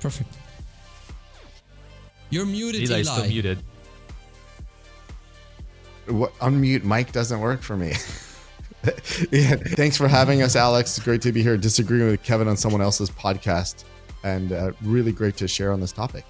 [0.01, 0.37] Perfect.
[2.31, 3.01] You're muted, Eli.
[3.01, 3.03] Eli.
[3.03, 3.59] still muted.
[6.07, 7.89] What, unmute mic doesn't work for me.
[9.31, 10.97] yeah, thanks for having us, Alex.
[10.97, 13.85] It's great to be here disagreeing with Kevin on someone else's podcast
[14.25, 16.25] and uh, really great to share on this topic.